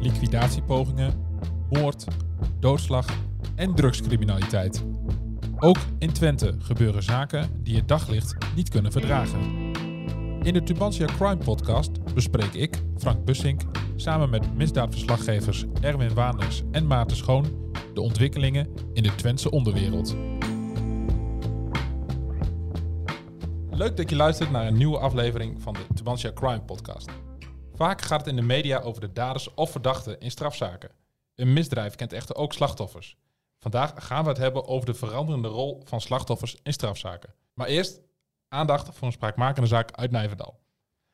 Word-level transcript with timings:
Liquidatiepogingen, 0.00 1.12
moord, 1.70 2.04
doodslag 2.60 3.06
en 3.54 3.74
drugscriminaliteit. 3.74 4.84
Ook 5.58 5.78
in 5.98 6.12
Twente 6.12 6.54
gebeuren 6.58 7.02
zaken 7.02 7.50
die 7.62 7.76
het 7.76 7.88
daglicht 7.88 8.36
niet 8.56 8.68
kunnen 8.68 8.92
verdragen. 8.92 9.40
In 10.42 10.52
de 10.52 10.62
Tubantia 10.62 11.06
Crime 11.06 11.36
Podcast 11.36 12.14
bespreek 12.14 12.54
ik, 12.54 12.82
Frank 12.98 13.24
Bussink, 13.24 13.62
samen 13.96 14.30
met 14.30 14.56
misdaadverslaggevers 14.56 15.64
Erwin 15.80 16.14
Waanders 16.14 16.62
en 16.70 16.86
Maarten 16.86 17.16
Schoon 17.16 17.72
de 17.94 18.00
ontwikkelingen 18.00 18.68
in 18.92 19.02
de 19.02 19.14
Twentse 19.14 19.50
onderwereld. 19.50 20.16
Leuk 23.70 23.96
dat 23.96 24.10
je 24.10 24.16
luistert 24.16 24.50
naar 24.50 24.66
een 24.66 24.76
nieuwe 24.76 24.98
aflevering 24.98 25.62
van 25.62 25.72
de 25.72 25.94
Tubantia 25.94 26.32
Crime 26.32 26.60
Podcast. 26.60 27.10
Vaak 27.78 28.02
gaat 28.02 28.18
het 28.20 28.28
in 28.28 28.36
de 28.36 28.42
media 28.42 28.78
over 28.80 29.00
de 29.00 29.12
daders 29.12 29.54
of 29.54 29.70
verdachten 29.70 30.20
in 30.20 30.30
strafzaken. 30.30 30.90
Een 31.34 31.52
misdrijf 31.52 31.94
kent 31.94 32.12
echter 32.12 32.36
ook 32.36 32.52
slachtoffers. 32.52 33.16
Vandaag 33.58 33.92
gaan 33.96 34.22
we 34.22 34.28
het 34.28 34.38
hebben 34.38 34.66
over 34.66 34.86
de 34.86 34.94
veranderende 34.94 35.48
rol 35.48 35.80
van 35.84 36.00
slachtoffers 36.00 36.56
in 36.62 36.72
strafzaken. 36.72 37.34
Maar 37.54 37.66
eerst 37.66 38.00
aandacht 38.48 38.88
voor 38.96 39.06
een 39.06 39.12
spraakmakende 39.12 39.68
zaak 39.68 39.90
uit 39.92 40.10
Nijverdal. 40.10 40.58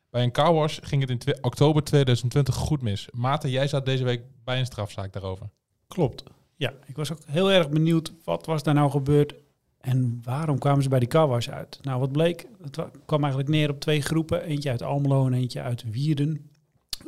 Bij 0.09 0.23
een 0.23 0.31
carwash 0.31 0.79
ging 0.81 1.07
het 1.09 1.25
in 1.27 1.43
oktober 1.43 1.83
2020 1.83 2.55
goed 2.55 2.81
mis. 2.81 3.07
Maarten, 3.13 3.49
jij 3.49 3.67
zat 3.67 3.85
deze 3.85 4.03
week 4.03 4.21
bij 4.43 4.59
een 4.59 4.65
strafzaak 4.65 5.13
daarover. 5.13 5.49
Klopt. 5.87 6.23
Ja, 6.55 6.73
ik 6.85 6.95
was 6.95 7.11
ook 7.11 7.19
heel 7.25 7.51
erg 7.51 7.69
benieuwd 7.69 8.13
wat 8.23 8.45
was 8.45 8.63
daar 8.63 8.73
nou 8.73 8.91
gebeurd 8.91 9.33
en 9.79 10.19
waarom 10.23 10.59
kwamen 10.59 10.83
ze 10.83 10.89
bij 10.89 10.99
die 10.99 11.07
carwash 11.07 11.49
uit. 11.49 11.79
Nou, 11.81 11.99
wat 11.99 12.11
bleek, 12.11 12.47
het 12.61 12.75
wa- 12.75 12.91
kwam 13.05 13.19
eigenlijk 13.21 13.51
neer 13.51 13.69
op 13.69 13.79
twee 13.79 14.01
groepen. 14.01 14.41
Eentje 14.43 14.69
uit 14.69 14.81
Almelo 14.81 15.25
en 15.25 15.33
eentje 15.33 15.61
uit 15.61 15.83
Wierden. 15.89 16.49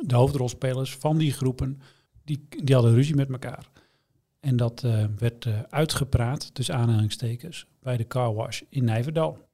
De 0.00 0.14
hoofdrolspelers 0.14 0.96
van 0.96 1.18
die 1.18 1.32
groepen, 1.32 1.80
die, 2.24 2.46
die 2.64 2.74
hadden 2.74 2.94
ruzie 2.94 3.14
met 3.14 3.30
elkaar. 3.30 3.70
En 4.40 4.56
dat 4.56 4.84
eh, 4.84 5.04
werd 5.18 5.46
eh, 5.46 5.60
uitgepraat, 5.68 6.54
tussen 6.54 6.74
aanhalingstekens, 6.74 7.66
bij 7.82 7.96
de 7.96 8.06
carwash 8.06 8.60
in 8.68 8.84
Nijverdal. 8.84 9.46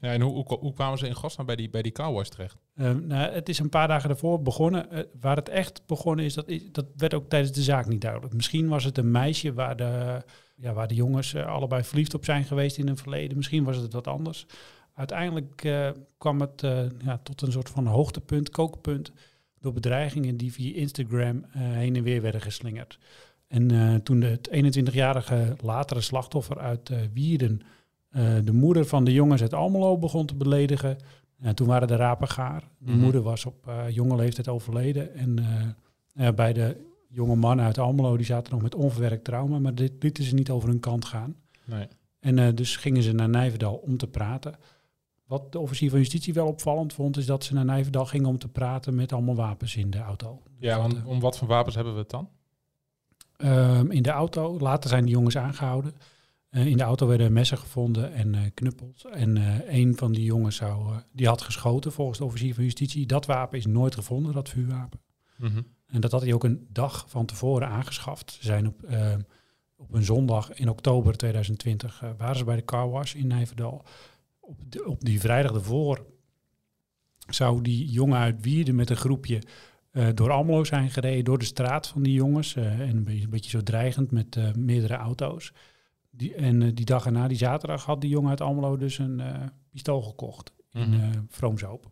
Ja, 0.00 0.12
en 0.12 0.20
hoe, 0.20 0.32
hoe, 0.32 0.58
hoe 0.58 0.72
kwamen 0.72 0.98
ze 0.98 1.06
in 1.06 1.14
godsnaam 1.14 1.46
bij 1.46 1.56
die, 1.56 1.70
bij 1.70 1.82
die 1.82 1.92
carwash 1.92 2.28
terecht? 2.28 2.56
Eh, 2.74 2.92
nou, 2.92 3.32
het 3.32 3.48
is 3.48 3.58
een 3.58 3.68
paar 3.68 3.88
dagen 3.88 4.08
daarvoor 4.08 4.42
begonnen. 4.42 5.06
Waar 5.20 5.36
het 5.36 5.48
echt 5.48 5.82
begonnen 5.86 6.24
is 6.24 6.34
dat, 6.34 6.48
is, 6.48 6.72
dat 6.72 6.86
werd 6.96 7.14
ook 7.14 7.28
tijdens 7.28 7.52
de 7.52 7.62
zaak 7.62 7.86
niet 7.86 8.00
duidelijk. 8.00 8.34
Misschien 8.34 8.68
was 8.68 8.84
het 8.84 8.98
een 8.98 9.10
meisje 9.10 9.52
waar 9.52 9.76
de, 9.76 10.22
ja, 10.56 10.72
waar 10.72 10.88
de 10.88 10.94
jongens 10.94 11.36
allebei 11.36 11.84
verliefd 11.84 12.14
op 12.14 12.24
zijn 12.24 12.44
geweest 12.44 12.78
in 12.78 12.88
een 12.88 12.96
verleden. 12.96 13.36
Misschien 13.36 13.64
was 13.64 13.76
het 13.76 13.92
wat 13.92 14.06
anders. 14.06 14.46
Uiteindelijk 14.94 15.68
kwam 16.18 16.40
het 16.40 16.60
ja, 16.98 17.20
tot 17.22 17.42
een 17.42 17.52
soort 17.52 17.68
van 17.68 17.86
hoogtepunt, 17.86 18.50
kookpunt, 18.50 19.12
door 19.60 19.72
bedreigingen 19.72 20.36
die 20.36 20.52
via 20.52 20.74
Instagram 20.74 21.44
eh, 21.44 21.60
heen 21.62 21.96
en 21.96 22.02
weer 22.02 22.22
werden 22.22 22.40
geslingerd. 22.40 22.98
En 23.46 23.70
eh, 23.70 23.94
toen 23.94 24.20
het 24.20 24.48
21-jarige 24.52 25.56
latere 25.62 26.00
slachtoffer 26.00 26.58
uit 26.58 26.90
eh, 26.90 26.98
Wierden 27.12 27.60
de 28.44 28.52
moeder 28.52 28.86
van 28.86 29.04
de 29.04 29.12
jongens 29.12 29.42
uit 29.42 29.54
Almelo 29.54 29.98
begon 29.98 30.26
te 30.26 30.34
beledigen, 30.34 30.96
ja, 31.36 31.54
toen 31.54 31.66
waren 31.66 31.88
de 31.88 31.96
rapen 31.96 32.28
gaar. 32.28 32.62
De 32.78 32.90
Mhm. 32.90 33.00
moeder 33.00 33.22
was 33.22 33.46
op 33.46 33.70
jonge 33.90 34.16
leeftijd 34.16 34.48
overleden. 34.48 35.14
En 35.14 35.38
ja, 36.12 36.32
bij 36.32 36.52
de 36.52 36.76
jonge 37.08 37.36
mannen 37.36 37.64
uit 37.64 37.78
Almelo, 37.78 38.16
die 38.16 38.26
zaten 38.26 38.52
nog 38.52 38.62
met 38.62 38.74
onverwerkt 38.74 39.24
trauma. 39.24 39.58
Maar 39.58 39.74
dit 39.74 39.92
lieten 39.98 40.24
ze 40.24 40.34
niet 40.34 40.50
over 40.50 40.68
hun 40.68 40.80
kant 40.80 41.04
gaan. 41.04 41.34
Nee. 41.64 41.86
En 42.20 42.54
dus 42.54 42.76
gingen 42.76 43.02
ze 43.02 43.12
naar 43.12 43.28
Nijverdal 43.28 43.74
om 43.74 43.96
te 43.96 44.06
praten. 44.06 44.58
Wat 45.30 45.52
de 45.52 45.58
officier 45.58 45.90
van 45.90 45.98
justitie 45.98 46.32
wel 46.34 46.46
opvallend 46.46 46.92
vond, 46.92 47.16
is 47.16 47.26
dat 47.26 47.44
ze 47.44 47.54
naar 47.54 47.64
Nijverdal 47.64 48.06
gingen 48.06 48.28
om 48.28 48.38
te 48.38 48.48
praten 48.48 48.94
met 48.94 49.12
allemaal 49.12 49.34
wapens 49.34 49.76
in 49.76 49.90
de 49.90 49.98
auto. 49.98 50.42
Ja, 50.58 50.74
Dus 50.74 50.82
want 50.82 50.96
eh, 50.96 51.08
om 51.08 51.20
wat 51.20 51.38
voor 51.38 51.48
wapens 51.48 51.74
hebben 51.74 51.92
we 51.92 51.98
het 51.98 52.10
dan? 52.10 52.28
Ehm, 53.36 53.90
in 53.90 54.02
de 54.02 54.10
auto. 54.10 54.58
Later 54.58 54.90
zijn 54.90 55.04
die 55.04 55.14
jongens 55.14 55.36
aangehouden. 55.36 55.94
Eh, 56.48 56.66
in 56.66 56.76
de 56.76 56.82
auto 56.82 57.06
werden 57.06 57.32
messen 57.32 57.58
gevonden 57.58 58.12
en 58.12 58.34
eh, 58.34 58.40
knuppels. 58.54 59.04
En 59.04 59.36
eh, 59.36 59.78
een 59.78 59.96
van 59.96 60.12
die 60.12 60.24
jongens 60.24 60.56
zou, 60.56 61.00
die 61.12 61.26
had 61.26 61.42
geschoten 61.42 61.92
volgens 61.92 62.18
de 62.18 62.24
officier 62.24 62.54
van 62.54 62.64
justitie. 62.64 63.06
Dat 63.06 63.26
wapen 63.26 63.58
is 63.58 63.66
nooit 63.66 63.94
gevonden, 63.94 64.32
dat 64.32 64.48
vuurwapen. 64.48 65.00
Mhm. 65.36 65.62
En 65.86 66.00
dat 66.00 66.12
had 66.12 66.22
hij 66.22 66.32
ook 66.32 66.44
een 66.44 66.66
dag 66.68 67.04
van 67.08 67.26
tevoren 67.26 67.68
aangeschaft. 67.68 68.30
Ze 68.30 68.44
zijn 68.44 68.66
op, 68.66 68.82
eh, 68.82 69.14
op 69.76 69.94
een 69.94 70.04
zondag 70.04 70.52
in 70.52 70.68
oktober 70.68 71.16
2020 71.16 72.02
eh, 72.02 72.10
waren 72.16 72.36
ze 72.36 72.44
bij 72.44 72.56
de 72.56 72.64
car 72.64 72.90
wash 72.90 73.14
in 73.14 73.26
Nijverdal. 73.26 73.84
Op, 74.50 74.72
de- 74.72 74.84
op 74.86 75.04
die 75.04 75.20
vrijdag 75.20 75.52
ervoor 75.54 76.06
zou 77.28 77.62
die 77.62 77.90
jongen 77.90 78.18
uit 78.18 78.40
Wierden 78.42 78.74
met 78.74 78.90
een 78.90 78.96
groepje 78.96 79.42
eh, 79.90 80.08
door 80.14 80.30
Almelo 80.30 80.64
zijn 80.64 80.90
gereden, 80.90 81.24
door 81.24 81.38
de 81.38 81.44
straat 81.44 81.86
van 81.88 82.02
die 82.02 82.12
jongens. 82.12 82.56
eh, 82.56 82.80
en 82.80 82.96
een 82.96 83.04
beetje, 83.04 83.24
een 83.24 83.30
beetje 83.30 83.50
zo 83.50 83.62
dreigend 83.62 84.10
met 84.10 84.36
eh, 84.36 84.52
meerdere 84.52 84.94
auto's. 84.94 85.52
Die, 86.10 86.34
en 86.34 86.74
die 86.74 86.84
dag 86.84 87.04
erna, 87.06 87.28
die 87.28 87.36
zaterdag, 87.36 87.84
had 87.84 88.00
die 88.00 88.10
jongen 88.10 88.30
uit 88.30 88.40
Almelo 88.40 88.76
dus 88.76 88.98
een 88.98 89.22
pistool 89.70 90.02
gekocht 90.02 90.52
in 90.70 90.92
eh 90.94 91.08
Vroomsoop. 91.28 91.90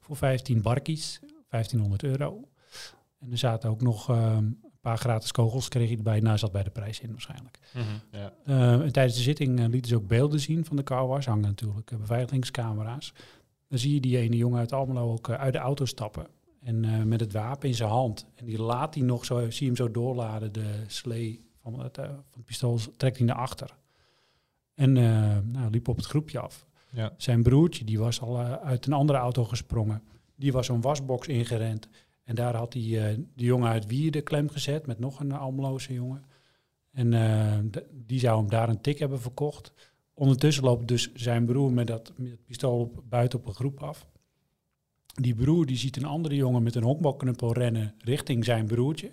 Voor 0.00 0.16
15 0.16 0.62
barkies, 0.62 1.20
1500 1.48 2.02
euro. 2.02 2.48
En 3.18 3.30
er 3.30 3.38
zaten 3.38 3.70
ook 3.70 3.82
nog 3.82 4.08
ehm, 4.10 4.50
paar 4.88 4.98
gratis 4.98 5.32
kogels, 5.32 5.68
kreeg 5.68 5.90
je 5.90 5.96
erbij. 5.96 6.20
Nou, 6.20 6.38
zat 6.38 6.52
bij 6.52 6.62
de 6.62 6.70
prijs 6.70 7.00
in 7.00 7.10
waarschijnlijk. 7.10 7.58
Mhm. 7.74 7.84
Ja. 8.10 8.32
Eh, 8.44 8.72
en 8.72 8.92
tijdens 8.92 9.16
de 9.16 9.22
zitting 9.22 9.58
eh, 9.58 9.68
lieten 9.68 9.90
ze 9.90 9.96
ook 9.96 10.06
beelden 10.06 10.40
zien 10.40 10.64
van 10.64 10.76
de 10.76 10.82
car 10.82 11.06
wash. 11.06 11.26
Hangen 11.26 11.42
natuurlijk 11.42 11.90
eh, 11.90 11.98
beveiligingscamera's. 11.98 13.12
Dan 13.68 13.78
zie 13.78 13.94
je 13.94 14.00
die 14.00 14.18
ene 14.18 14.36
jongen 14.36 14.58
uit 14.58 14.72
Almelo 14.72 15.12
ook 15.12 15.30
uit 15.30 15.52
de 15.52 15.58
auto 15.58 15.84
stappen. 15.84 16.26
En 16.60 17.08
met 17.08 17.20
het 17.20 17.32
wapen 17.32 17.68
in 17.68 17.74
zijn 17.74 17.88
hand. 17.88 18.26
En 18.34 18.44
die 18.44 18.62
laat 18.62 18.94
hij 18.94 19.02
nog 19.02 19.24
zo, 19.24 19.50
zie 19.50 19.66
hem 19.66 19.76
zo 19.76 19.90
doorladen, 19.90 20.52
de 20.52 20.84
slee 20.86 21.44
van 21.62 21.80
het, 21.80 21.96
van 21.96 22.24
het 22.34 22.44
pistool, 22.44 22.78
trekt 22.96 23.16
hij 23.16 23.26
naar 23.26 23.36
achter. 23.36 23.76
En 24.74 24.92
nou, 25.50 25.70
liep 25.70 25.88
op 25.88 25.96
het 25.96 26.06
groepje 26.06 26.38
af. 26.38 26.66
Ja. 26.90 27.12
Zijn 27.16 27.42
broertje, 27.42 27.84
die 27.84 27.98
was 27.98 28.20
al 28.20 28.38
uit 28.40 28.86
een 28.86 28.92
andere 28.92 29.18
auto 29.18 29.44
gesprongen. 29.44 30.02
Die 30.36 30.52
was 30.52 30.66
zo'n 30.66 30.80
wasbox 30.80 31.28
ingerend. 31.28 31.88
En 32.28 32.34
daar 32.34 32.56
had 32.56 32.72
hij 32.72 32.82
eh, 32.82 33.18
de 33.34 33.44
jongen 33.44 33.68
uit 33.68 33.86
Wierden 33.86 34.22
klem 34.22 34.48
gezet 34.48 34.86
met 34.86 34.98
nog 34.98 35.20
een 35.20 35.32
Almeloze 35.32 35.92
jongen. 35.92 36.24
En 36.92 37.12
eh, 37.12 37.82
die 37.92 38.18
zou 38.18 38.38
hem 38.40 38.50
daar 38.50 38.68
een 38.68 38.80
tik 38.80 38.98
hebben 38.98 39.20
verkocht. 39.20 39.72
Ondertussen 40.14 40.64
loopt 40.64 40.88
dus 40.88 41.12
zijn 41.14 41.46
broer 41.46 41.72
met 41.72 41.86
dat, 41.86 42.12
met 42.16 42.44
pistool 42.44 42.80
op, 42.80 43.02
buiten 43.08 43.38
op 43.38 43.46
een 43.46 43.54
groep 43.54 43.82
af. 43.82 44.06
Die 45.14 45.34
broer 45.34 45.66
die 45.66 45.76
ziet 45.76 45.96
een 45.96 46.04
andere 46.04 46.34
jongen 46.34 46.62
met 46.62 46.74
een 46.74 46.82
honkbalknuppel 46.82 47.52
rennen 47.52 47.94
richting 47.98 48.44
zijn 48.44 48.66
broertje. 48.66 49.12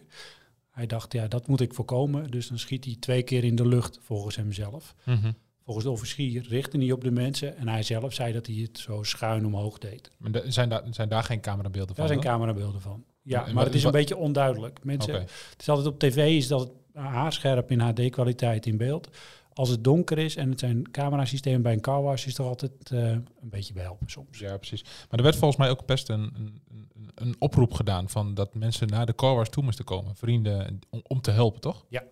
Hij 0.69 0.85
dacht, 0.85 1.13
ja, 1.13 1.27
dat 1.27 1.47
moet 1.47 1.61
ik 1.61 1.73
voorkomen. 1.73 2.31
Dus 2.31 2.47
dan 2.47 2.59
schiet 2.59 2.85
hij 2.85 2.95
twee 2.99 3.23
keer 3.23 3.43
in 3.43 3.55
de 3.55 3.67
lucht, 3.67 3.99
volgens 4.01 4.35
hemzelf. 4.35 4.95
Mhm. 5.05 5.31
Volgens 5.65 5.85
de 5.85 5.91
officier 5.91 6.45
richtte 6.49 6.77
hij 6.77 6.91
op 6.91 7.03
de 7.03 7.11
mensen. 7.11 7.57
En 7.57 7.67
hij 7.67 7.83
zelf 7.83 8.13
zei 8.13 8.33
dat 8.33 8.45
hij 8.45 8.55
het 8.55 8.79
zo 8.79 9.03
schuin 9.03 9.45
omhoog 9.45 9.77
deed. 9.77 10.11
Maar 10.17 10.41
zijn, 10.45 10.69
daar, 10.69 10.83
zijn 10.89 11.09
daar 11.09 11.23
geen 11.23 11.41
camerabeelden 11.41 11.95
van? 11.95 12.05
Daar 12.05 12.13
zijn 12.13 12.25
camerabeelden 12.25 12.81
van. 12.81 13.03
Ja, 13.21 13.47
maar 13.53 13.65
het 13.65 13.75
is 13.75 13.83
een 13.83 13.91
beetje 13.91 14.17
onduidelijk. 14.17 14.83
Mensen. 14.83 15.13
Het 15.13 15.55
is 15.57 15.69
altijd 15.69 15.87
op 15.87 15.99
tv 15.99 16.37
is 16.37 16.47
dat 16.47 16.59
het 16.61 16.71
haarscherp 16.93 17.71
in 17.71 17.79
HD-kwaliteit 17.79 18.65
in 18.65 18.77
beeld. 18.77 19.09
Als 19.53 19.69
het 19.69 19.83
donker 19.83 20.17
is 20.17 20.35
en 20.35 20.49
het 20.49 20.59
zijn 20.59 20.91
camerasysteem 20.91 21.61
bij 21.61 21.73
een 21.73 21.81
car 21.81 22.01
wash, 22.01 22.25
is 22.25 22.33
toch 22.33 22.47
altijd 22.47 22.71
eh, 22.91 23.09
een 23.09 23.25
beetje 23.41 23.73
behelpen 23.73 24.09
soms. 24.09 24.39
Ja, 24.39 24.57
precies. 24.57 24.83
Maar 24.83 25.19
er 25.19 25.23
werd 25.23 25.35
volgens 25.35 25.59
mij 25.59 25.69
ook 25.69 25.85
best 25.85 26.09
een, 26.09 26.33
een, 26.37 26.89
een, 27.15 27.35
oproep 27.39 27.73
gedaan 27.73 28.09
van 28.09 28.33
dat 28.33 28.53
mensen 28.55 28.87
naar 28.87 29.05
de 29.05 29.15
carwash 29.15 29.47
toe 29.47 29.63
moesten 29.63 29.85
komen. 29.85 30.15
Vrienden, 30.15 30.79
om, 30.89 31.01
om 31.07 31.21
te 31.21 31.31
helpen, 31.31 31.61
toch? 31.61 31.85
Ja, 31.89 32.03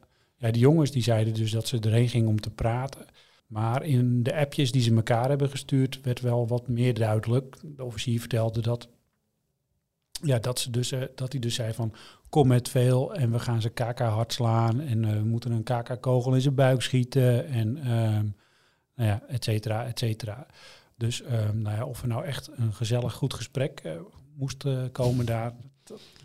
die 0.52 0.62
jongens 0.62 0.92
die 0.92 1.04
zeiden 1.04 1.34
dus 1.34 1.52
dat 1.52 1.68
ze 1.68 1.80
erheen 1.80 2.10
gingen 2.10 2.30
om 2.30 2.42
te 2.42 2.50
praten. 2.50 3.06
Maar 3.54 3.84
in 3.84 4.24
de 4.24 4.36
appjes 4.36 4.72
die 4.72 4.82
ze 4.82 4.96
elkaar 4.96 5.30
hebben 5.30 5.50
gestuurd, 5.50 6.02
werd 6.02 6.22
wel 6.22 6.48
wat 6.48 6.68
meer 6.68 6.94
duidelijk. 6.94 7.56
De 7.62 7.84
officier 7.84 8.20
vertelde 8.20 8.62
dat, 8.62 8.88
ja, 10.22 10.40
dat, 10.40 10.60
ze 10.60 10.70
dus, 10.70 10.92
eh, 10.92 11.02
dat 11.16 11.32
hij 11.32 11.42
dus 11.42 11.56
zei 11.56 11.74
van 11.74 11.94
kom 12.30 12.48
met 12.48 12.70
veel 12.70 13.14
en 13.14 13.32
we 13.32 13.40
gaan 13.40 13.62
ze 13.62 13.70
KK 13.70 14.00
hard 14.00 14.34
slaan 14.34 14.80
en 14.80 15.06
eh, 15.06 15.12
we 15.12 15.24
moeten 15.24 15.52
een 15.52 15.64
KK-kogel 15.64 16.36
in 16.36 16.42
zijn 16.42 16.56
buik 16.56 16.82
schieten 16.82 17.48
en 17.48 17.78
ehm, 17.78 18.28
nou 18.96 19.10
ja, 19.10 19.22
et 19.28 19.44
cetera, 19.44 19.86
et 19.86 20.00
cetera. 20.00 20.48
Dus 20.96 21.22
ehm, 21.22 21.62
nou 21.62 21.76
ja, 21.76 21.86
of 21.86 22.02
er 22.02 22.08
nou 22.08 22.26
echt 22.26 22.50
een 22.56 22.74
gezellig 22.74 23.14
goed 23.14 23.34
gesprek 23.34 23.80
eh, 23.80 23.92
moest 24.36 24.66
komen 24.92 25.26
daar, 25.26 25.54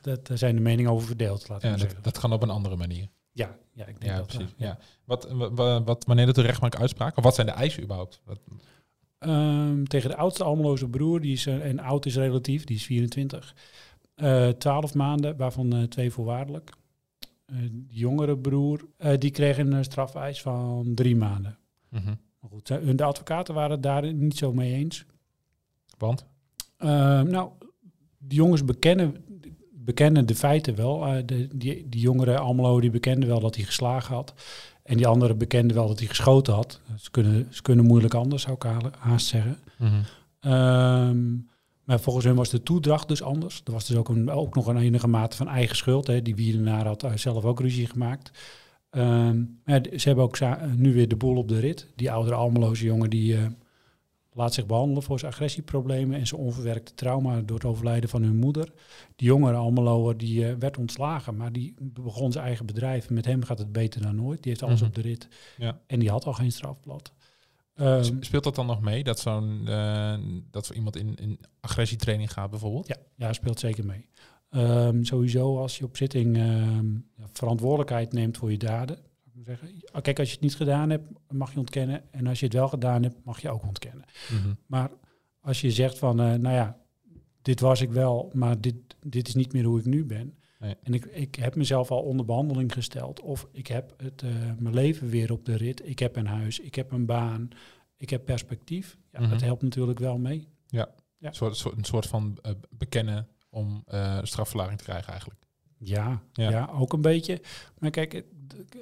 daar 0.01 0.39
zijn 0.39 0.55
de 0.55 0.63
meningen 0.63 0.91
over 0.91 1.07
verdeeld, 1.07 1.49
laten 1.49 1.71
Ja, 1.71 1.77
dat, 1.77 1.95
dat 2.03 2.19
kan 2.19 2.33
op 2.33 2.43
een 2.43 2.51
andere 2.51 2.77
manier. 2.77 3.09
Ja, 3.39 3.57
ja, 3.73 3.87
ik 3.87 4.01
denk 4.01 4.13
Ja, 4.13 4.17
dat 4.19 4.27
precies. 4.27 4.51
eh, 4.59 4.67
Ja. 4.67 4.79
Wat, 5.05 5.31
wa- 5.31 5.51
wa- 5.53 5.83
wat, 5.83 6.05
wanneer 6.05 6.27
doet 6.27 6.35
de 6.35 6.41
rechtbank 6.43 6.77
uitspraak? 6.77 7.17
Of 7.17 7.25
wat 7.25 7.35
zijn 7.35 7.47
de 7.47 7.53
eisen 7.53 7.83
überhaupt? 7.83 8.21
Wat, 8.25 8.39
Ehm, 9.19 9.85
tegen 9.85 10.11
de 10.11 10.17
oudste 10.17 10.45
Almeloze 10.45 10.89
broer, 10.89 11.21
die 11.21 11.33
is, 11.33 11.47
eh, 11.47 11.65
en 11.65 11.79
oud 11.79 12.07
is 12.07 12.17
relatief, 12.17 12.65
die 12.65 12.77
is 12.77 12.85
24. 12.85 13.55
Eh 14.15 14.49
12 14.49 14.95
maanden, 14.95 15.37
waarvan 15.37 15.73
eh, 15.73 15.83
twee 15.83 16.11
voorwaardelijk. 16.11 16.71
Eh 17.47 17.57
de 17.61 17.85
jongere 17.89 18.39
broer, 18.39 18.85
eh, 18.97 19.19
die 19.19 19.31
kreeg 19.31 19.59
een 19.59 19.73
eh, 19.73 19.83
strafeis 19.83 20.41
van 20.43 20.93
drie 20.95 21.17
maanden. 21.17 21.59
Mhm. 21.89 22.05
Maar 22.41 22.51
goed, 22.51 22.71
eh, 22.71 22.79
de 22.97 23.05
advocaten 23.05 23.55
waren 23.55 23.71
het 23.71 23.83
daar 23.83 24.13
niet 24.15 24.37
zo 24.37 24.53
mee 24.53 24.73
eens. 24.75 25.05
Want? 25.99 26.27
Ehm, 26.77 27.29
nou, 27.31 27.51
de 28.19 28.35
jongens 28.35 28.65
bekennen, 28.65 29.25
bekennen 29.89 30.27
de 30.27 30.35
feiten 30.35 30.75
wel. 30.75 31.07
Eh, 31.07 31.23
de, 31.27 31.49
die, 31.53 31.89
die 31.89 32.01
jongere 32.01 32.39
Almelo 32.39 32.81
die 32.81 32.91
bekende 32.91 33.27
wel 33.27 33.41
dat 33.41 33.55
hij 33.55 33.65
geslagen 33.65 34.15
had. 34.15 34.35
En 34.83 34.97
die 34.97 35.07
andere 35.07 35.35
bekende 35.35 35.75
wel 35.75 35.89
dat 35.89 35.99
hij 35.99 36.09
geschoten 36.09 36.55
had. 36.55 36.81
Ze 36.97 37.11
kunnen, 37.11 37.47
ze 37.51 37.63
kunnen 37.63 37.85
moeilijk 37.85 38.15
anders, 38.15 38.43
zou 38.43 38.55
ik 38.55 38.93
haast 38.99 39.27
zeggen. 39.27 39.59
Mhm. 39.79 39.93
Ehm, 40.41 41.35
maar 41.85 42.01
volgens 42.01 42.25
hen 42.25 42.35
was 42.35 42.51
de 42.51 42.63
toedracht 42.63 43.09
dus 43.09 43.23
anders. 43.23 43.61
Er 43.65 43.73
was 43.73 43.87
dus 43.87 43.97
ook, 43.97 44.09
een, 44.09 44.31
ook 44.31 44.55
nog 44.55 44.67
een 44.67 44.77
enige 44.77 45.09
mate 45.09 45.37
van 45.37 45.49
eigen 45.49 45.77
schuld. 45.77 46.07
Hè. 46.07 46.23
Die 46.23 46.35
Wiedenaar 46.35 46.87
had 46.87 47.05
uh, 47.05 47.13
zelf 47.15 47.45
ook 47.45 47.61
ruzie 47.61 47.87
gemaakt. 47.87 48.31
Ehm, 48.91 49.43
ja, 49.65 49.81
ze 49.97 50.09
hebben 50.09 50.25
ook 50.25 50.39
nu 50.77 50.95
weer 50.95 51.09
de 51.09 51.17
boel 51.17 51.37
op 51.37 51.49
de 51.49 51.61
rit. 51.61 51.93
Die 51.97 52.11
oudere 52.11 52.37
Almeloze 52.37 52.85
jongen 52.85 53.11
die 53.11 53.37
eh, 53.37 53.47
laat 54.33 54.55
zich 54.55 54.67
behandelen 54.67 55.03
voor 55.03 55.19
zijn 55.19 55.33
agressieproblemen 55.33 56.19
en 56.19 56.27
zijn 56.27 56.41
onverwerkte 56.41 56.95
trauma 56.95 57.41
door 57.41 57.57
het 57.57 57.67
overlijden 57.67 58.09
van 58.11 58.23
hun 58.23 58.37
moeder. 58.37 58.73
Die 59.17 59.27
jongere 59.29 59.57
Almeloer 59.57 60.17
die 60.17 60.47
eh, 60.49 60.55
werd 60.59 60.79
ontslagen, 60.79 61.37
maar 61.37 61.53
die 61.53 61.75
begon 61.81 62.33
zijn 62.33 62.45
eigen 62.45 62.67
bedrijf. 62.67 63.11
Met 63.11 63.25
hem 63.25 63.43
gaat 63.45 63.59
het 63.59 63.73
beter 63.73 64.03
dan 64.03 64.15
nooit. 64.17 64.43
Die 64.43 64.51
heeft 64.53 64.63
alles 64.65 64.81
Mhm. 64.81 64.89
op 64.89 64.95
de 64.95 65.01
rit. 65.01 65.29
Ja. 65.57 65.81
En 65.87 65.99
die 65.99 66.11
had 66.11 66.25
al 66.25 66.33
geen 66.33 66.53
strafblad. 66.53 67.13
Ehm, 67.75 68.17
Speelt 68.21 68.45
dat 68.45 68.55
dan 68.55 68.67
nog 68.67 68.81
mee, 68.81 69.05
dat 69.05 69.19
zo'n 69.21 69.63
eh, 69.69 70.15
dat 70.51 70.67
zo 70.67 70.73
iemand 70.75 70.97
in, 70.97 71.15
in 71.17 71.41
agressietraining 71.61 72.33
gaat 72.33 72.51
bijvoorbeeld? 72.51 72.87
Ja, 72.87 72.97
ja, 73.17 73.33
speelt 73.33 73.61
zeker 73.61 73.87
mee. 73.87 74.07
Ehm, 74.51 75.03
sowieso 75.03 75.59
als 75.59 75.79
je 75.79 75.85
op 75.85 75.97
zitting 75.97 76.37
ehm, 76.37 76.87
verantwoordelijkheid 77.33 78.13
neemt 78.13 78.37
voor 78.37 78.51
je 78.51 78.59
daden. 78.59 78.99
Zeggen. 79.45 79.69
Ah, 79.93 80.03
Kijk, 80.03 80.19
als 80.19 80.29
je 80.29 80.35
het 80.35 80.43
niet 80.43 80.57
gedaan 80.57 80.91
hebt, 80.91 81.09
mag 81.31 81.53
je 81.53 81.59
ontkennen. 81.59 82.13
En 82.13 82.27
als 82.27 82.39
je 82.41 82.45
het 82.45 82.55
wel 82.55 82.69
gedaan 82.69 83.03
hebt, 83.03 83.25
mag 83.25 83.41
je 83.41 83.51
ook 83.51 83.63
ontkennen. 83.67 84.05
Mhm. 84.33 84.53
Maar 84.67 84.91
als 85.41 85.61
je 85.61 85.71
zegt 85.71 85.99
van, 85.99 86.21
eh, 86.21 86.27
nou 86.35 86.55
ja, 86.55 86.79
dit 87.43 87.61
was 87.61 87.81
ik 87.81 87.91
wel, 87.91 88.31
maar 88.35 88.61
dit, 88.61 88.75
dit 89.07 89.29
is 89.29 89.35
niet 89.35 89.53
meer 89.53 89.65
hoe 89.65 89.79
ik 89.79 89.85
nu 89.85 90.05
ben. 90.05 90.35
Nee. 90.59 90.77
En 90.83 90.95
ik, 90.95 91.05
ik 91.05 91.35
heb 91.35 91.55
mezelf 91.55 91.91
al 91.91 92.03
onder 92.03 92.27
behandeling 92.27 92.73
gesteld. 92.73 93.21
Of 93.21 93.49
ik 93.53 93.67
heb 93.67 93.95
het, 93.97 94.23
eh, 94.23 94.31
mijn 94.59 94.75
leven 94.75 95.09
weer 95.09 95.33
op 95.33 95.45
de 95.45 95.57
rit. 95.57 95.87
Ik 95.89 95.99
heb 95.99 96.17
een 96.17 96.27
huis, 96.27 96.59
ik 96.59 96.75
heb 96.75 96.93
een 96.93 97.07
baan, 97.07 97.49
ik 97.97 98.11
heb 98.11 98.25
perspectief. 98.25 98.99
Ja, 99.13 99.21
Mhm. 99.21 99.31
Dat 99.31 99.41
helpt 99.41 99.63
natuurlijk 99.63 99.99
wel 99.99 100.19
mee. 100.19 100.49
Ja. 100.67 100.89
Een, 101.21 101.35
soort, 101.35 101.65
een 101.77 101.85
soort 101.85 102.07
van 102.07 102.39
eh, 102.43 102.53
bekennen 102.71 103.29
om 103.51 103.85
strafverlaging 104.23 104.79
te 104.79 104.85
krijgen 104.85 105.11
eigenlijk. 105.11 105.41
Ja, 105.79 106.23
Ja. 106.33 106.51
ja. 106.51 106.71
ook 106.79 106.93
een 106.93 107.01
beetje. 107.01 107.41
Maar 107.79 107.91
kijk, 107.91 108.25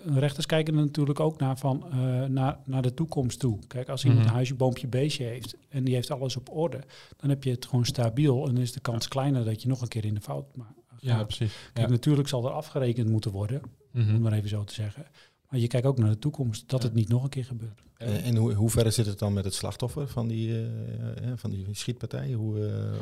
rechters 0.05 0.47
kijken 0.47 0.75
er 0.77 0.81
natuurlijk 0.85 1.21
ook 1.21 1.39
naar, 1.39 1.59
van, 1.59 1.85
eh, 1.91 2.25
naar, 2.25 2.59
naar 2.65 2.83
de 2.83 2.95
toekomst 2.95 3.39
toe. 3.39 3.59
Kijk, 3.67 3.89
als 3.89 4.03
iemand 4.03 4.21
Mhm. 4.21 4.29
een 4.29 4.35
huisje, 4.35 4.55
boompje, 4.55 4.87
beestje 4.87 5.25
heeft 5.25 5.57
en 5.69 5.85
die 5.85 5.95
heeft 5.95 6.11
alles 6.11 6.37
op 6.37 6.51
orde, 6.57 6.81
dan 7.17 7.31
heb 7.31 7.45
je 7.45 7.51
het 7.51 7.67
gewoon 7.67 7.85
stabiel 7.85 8.47
en 8.49 8.55
dan 8.55 8.63
is 8.63 8.73
de 8.73 8.81
kans 8.81 9.09
kleiner 9.09 9.45
dat 9.45 9.63
je 9.63 9.69
nog 9.69 9.81
een 9.81 9.89
keer 9.89 10.05
in 10.05 10.15
de 10.15 10.21
fout 10.21 10.57
maakt. 10.57 10.75
Ja, 10.99 11.25
precies. 11.25 11.53
Kijk, 11.73 11.87
Ja. 11.87 11.93
natuurlijk 11.93 12.29
zal 12.29 12.45
er 12.45 12.51
afgerekend 12.53 13.09
moeten 13.11 13.31
worden, 13.31 13.63
om 13.95 14.01
Mhm. 14.01 14.13
het 14.13 14.21
maar 14.21 14.33
even 14.33 14.49
zo 14.49 14.65
te 14.65 14.75
zeggen. 14.75 15.07
Maar 15.49 15.61
je 15.61 15.67
kijkt 15.67 15.87
ook 15.87 15.99
naar 15.99 16.11
de 16.11 16.19
toekomst, 16.19 16.69
dat 16.69 16.83
Ja. 16.83 16.87
het 16.89 16.97
niet 16.97 17.09
nog 17.09 17.23
een 17.23 17.29
keer 17.29 17.45
gebeurt. 17.45 17.83
En, 17.97 18.23
en 18.23 18.37
hoe, 18.37 18.53
hoe 18.53 18.71
ver 18.71 18.93
zit 18.93 19.07
het 19.07 19.19
dan 19.19 19.33
met 19.33 19.45
het 19.45 19.55
slachtoffer 19.55 20.09
van 20.09 20.29
die, 20.29 20.51
eh, 20.51 21.31
eh, 21.31 21.33
van 21.37 21.51
die 21.51 21.67
schietpartij? 21.73 22.33
Hoe, 22.33 22.55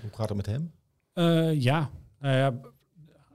hoe 0.02 0.10
gaat 0.12 0.28
het 0.28 0.36
met 0.36 0.46
hem? 0.46 0.72
Eh, 1.12 1.60
ja, 1.60 1.90
nou 2.18 2.36
ja, 2.36 2.54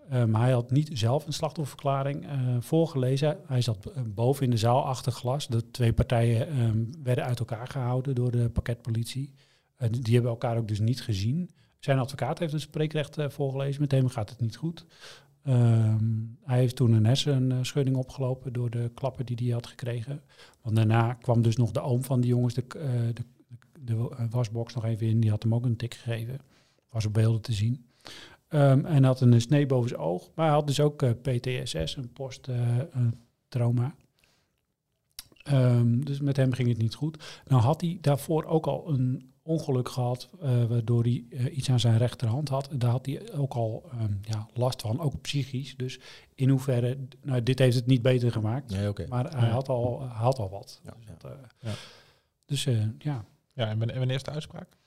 maar 0.09 0.41
hij 0.41 0.51
had 0.51 0.71
niet 0.71 0.89
zelf 0.93 1.25
een 1.25 1.33
slachtofferverklaring 1.33 2.27
eh, 2.27 2.55
voorgelezen. 2.59 3.37
Hij 3.45 3.61
zat 3.61 3.85
eh, 3.85 4.01
boven 4.05 4.43
in 4.43 4.49
de 4.49 4.57
zaal 4.57 4.85
achter 4.85 5.11
glas. 5.11 5.47
De 5.47 5.71
twee 5.71 5.93
partijen 5.93 6.47
ehm, 6.47 6.85
werden 7.03 7.23
uit 7.23 7.39
elkaar 7.39 7.67
gehouden 7.67 8.15
door 8.15 8.31
de 8.31 8.49
pakketpolitie. 8.49 9.33
Eh, 9.75 9.89
die 9.91 10.13
hebben 10.13 10.31
elkaar 10.31 10.57
ook 10.57 10.67
dus 10.67 10.79
niet 10.79 11.01
gezien. 11.01 11.49
Zijn 11.79 11.99
advocaat 11.99 12.39
heeft 12.39 12.53
een 12.53 12.59
spreekrecht 12.59 13.17
voorgelezen. 13.27 13.81
Met 13.81 13.91
hem 13.91 14.07
gaat 14.07 14.29
het 14.29 14.39
niet 14.39 14.55
goed. 14.55 14.85
Ehm, 15.43 16.05
hij 16.43 16.59
heeft 16.59 16.75
toen 16.75 16.91
een 16.91 17.05
hersenschudding 17.05 17.95
opgelopen 17.95 18.53
door 18.53 18.69
de 18.69 18.91
klappen 18.93 19.25
die 19.25 19.37
hij 19.43 19.53
had 19.53 19.67
gekregen. 19.67 20.21
Want 20.61 20.75
daarna 20.75 21.13
kwam 21.13 21.41
dus 21.41 21.55
nog 21.55 21.71
de 21.71 21.81
oom 21.81 22.03
van 22.03 22.21
die 22.21 22.29
jongens 22.29 22.53
de, 22.53 22.65
de, 23.13 23.23
de 23.79 24.09
wasbox 24.29 24.73
nog 24.73 24.85
even 24.85 25.07
in. 25.07 25.19
Die 25.19 25.29
had 25.29 25.43
hem 25.43 25.55
ook 25.55 25.65
een 25.65 25.75
tik 25.75 25.93
gegeven. 25.93 26.39
Was 26.89 27.05
op 27.05 27.13
beelden 27.13 27.41
te 27.41 27.53
zien. 27.53 27.85
Ehm, 28.49 28.85
en 28.85 29.03
had 29.03 29.21
een 29.21 29.41
snee 29.41 29.65
boven 29.65 29.89
zijn 29.89 30.01
oog. 30.01 30.29
Maar 30.35 30.45
hij 30.45 30.55
had 30.55 30.67
dus 30.67 30.79
ook 30.79 31.01
eh, 31.03 31.09
PTSS, 31.11 31.95
een 31.95 32.11
posttrauma. 32.13 33.95
Ehm, 35.43 35.99
dus 35.99 36.19
met 36.19 36.37
hem 36.37 36.53
ging 36.53 36.67
het 36.69 36.77
niet 36.77 36.95
goed. 36.95 37.41
Nou 37.47 37.61
had 37.61 37.81
hij 37.81 37.97
daarvoor 38.01 38.43
ook 38.45 38.67
al 38.67 38.89
een 38.89 39.31
ongeluk 39.41 39.89
gehad, 39.89 40.29
eh, 40.41 40.65
waardoor 40.65 41.03
hij 41.03 41.23
eh, 41.29 41.57
iets 41.57 41.69
aan 41.69 41.79
zijn 41.79 41.97
rechterhand 41.97 42.49
had. 42.49 42.69
Daar 42.75 42.89
had 42.91 43.05
hij 43.05 43.33
ook 43.33 43.53
al 43.53 43.89
ehm, 43.91 44.13
ja, 44.21 44.47
last 44.53 44.81
van, 44.81 44.99
ook 44.99 45.21
psychisch. 45.21 45.75
Dus 45.77 45.99
in 46.35 46.49
hoeverre, 46.49 46.97
nou, 47.21 47.43
dit 47.43 47.59
heeft 47.59 47.75
het 47.75 47.85
niet 47.85 48.01
beter 48.01 48.31
gemaakt. 48.31 48.71
Nee, 48.71 48.89
oké. 48.89 49.05
Maar 49.07 49.29
hij 49.37 49.47
Ja. 49.47 49.53
had 49.53 49.69
al, 49.69 50.03
had 50.03 50.39
al 50.39 50.49
wat. 50.49 50.79
Ja, 50.83 50.91
Dus, 50.97 51.05
ja. 51.07 51.13
dat, 51.17 51.31
eh, 51.31 51.37
Ja. 51.59 51.71
dus 52.45 52.65
eh, 52.65 52.83
ja, 52.97 53.25
Ja, 53.53 53.67
en 53.69 53.77
wanneer 53.77 54.11
is 54.11 54.23
de 54.23 54.31
uitspraak? 54.31 54.77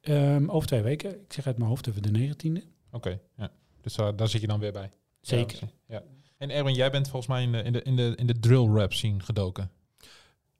Ehm, 0.00 0.48
over 0.48 0.68
twee 0.68 0.82
weken. 0.82 1.10
Ik 1.20 1.32
zeg 1.32 1.46
uit 1.46 1.56
mijn 1.58 1.68
hoofd 1.70 1.88
over 1.88 2.02
de 2.02 2.10
19e. 2.18 2.62
Oké, 2.92 3.20
ja. 3.36 3.50
Dus 3.80 3.96
eh, 3.96 4.08
daar 4.16 4.28
zit 4.28 4.40
je 4.40 4.46
dan 4.46 4.60
weer 4.60 4.72
bij. 4.72 4.90
Zeker. 5.20 5.58
Ja. 5.86 6.02
En 6.36 6.50
Erwin, 6.50 6.74
jij 6.74 6.90
bent 6.90 7.08
volgens 7.08 7.32
mij 7.32 7.42
in 7.42 7.52
de, 7.52 7.62
in 7.62 7.72
de, 7.72 7.82
in 7.82 7.96
de, 7.96 8.12
in 8.16 8.26
de 8.26 8.40
drill 8.40 8.66
rap 8.66 8.92
scene 8.92 9.20
gedoken. 9.20 9.70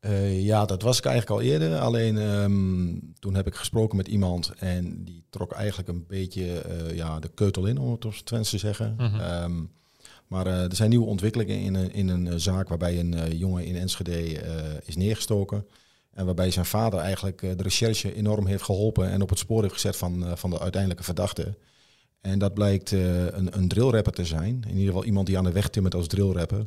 Eh, 0.01 0.45
ja, 0.45 0.65
dat 0.65 0.83
was 0.83 0.99
ik 0.99 1.05
eigenlijk 1.05 1.41
al 1.41 1.47
eerder. 1.47 1.79
Alleen 1.79 2.19
ehm, 2.19 2.99
toen 3.19 3.35
heb 3.35 3.47
ik 3.47 3.55
gesproken 3.55 3.97
met 3.97 4.09
iemand 4.09 4.53
en 4.59 5.05
die 5.05 5.25
trok 5.31 5.53
eigenlijk 5.53 5.89
een 5.89 6.07
beetje 6.07 6.61
eh, 6.61 6.97
ja, 6.97 7.19
de 7.19 7.29
keutel 7.29 7.67
in, 7.67 7.79
om 7.79 7.91
het 7.91 8.05
op 8.05 8.15
z'n 8.15 8.25
Twents 8.25 8.51
te 8.51 8.59
zeggen. 8.59 8.95
Mhm. 8.99 9.21
Ehm, 9.21 9.63
maar 10.31 10.47
er 10.47 10.77
zijn 10.77 10.91
nieuwe 10.91 11.07
ontwikkelingen 11.07 11.61
in 11.61 11.75
een, 11.75 11.93
in 11.93 12.09
een 12.09 12.41
zaak 12.41 12.69
waarbij 12.69 12.99
een 12.99 13.15
eh, 13.15 13.33
jongen 13.33 13.65
in 13.65 13.77
Enschede 13.77 14.41
eh, 14.41 14.65
is 14.85 14.97
neergestoken. 14.97 15.67
En 16.11 16.25
waarbij 16.25 16.51
zijn 16.51 16.67
vader 16.67 16.99
eigenlijk 16.99 17.41
de 17.41 17.63
recherche 17.63 18.15
enorm 18.15 18.47
heeft 18.47 18.63
geholpen 18.63 19.11
en 19.11 19.23
op 19.23 19.29
het 19.29 19.39
spoor 19.39 19.63
heeft 19.63 19.75
gezet 19.75 19.97
van, 19.97 20.27
eh, 20.27 20.37
van 20.37 20.51
de 20.51 20.59
uiteindelijke 20.59 21.05
verdachte. 21.05 21.55
En 22.21 22.39
dat 22.39 22.55
blijkt 22.55 22.93
eh, 22.93 23.25
een, 23.25 23.57
een 23.59 23.69
drillrapper 23.69 24.13
te 24.13 24.25
zijn. 24.25 24.63
In 24.67 24.73
ieder 24.77 24.87
geval 24.87 25.05
iemand 25.05 25.27
die 25.27 25.39
aan 25.39 25.45
de 25.45 25.53
weg 25.53 25.69
timmert 25.69 25.95
als 25.95 26.07
drillrapper. 26.07 26.67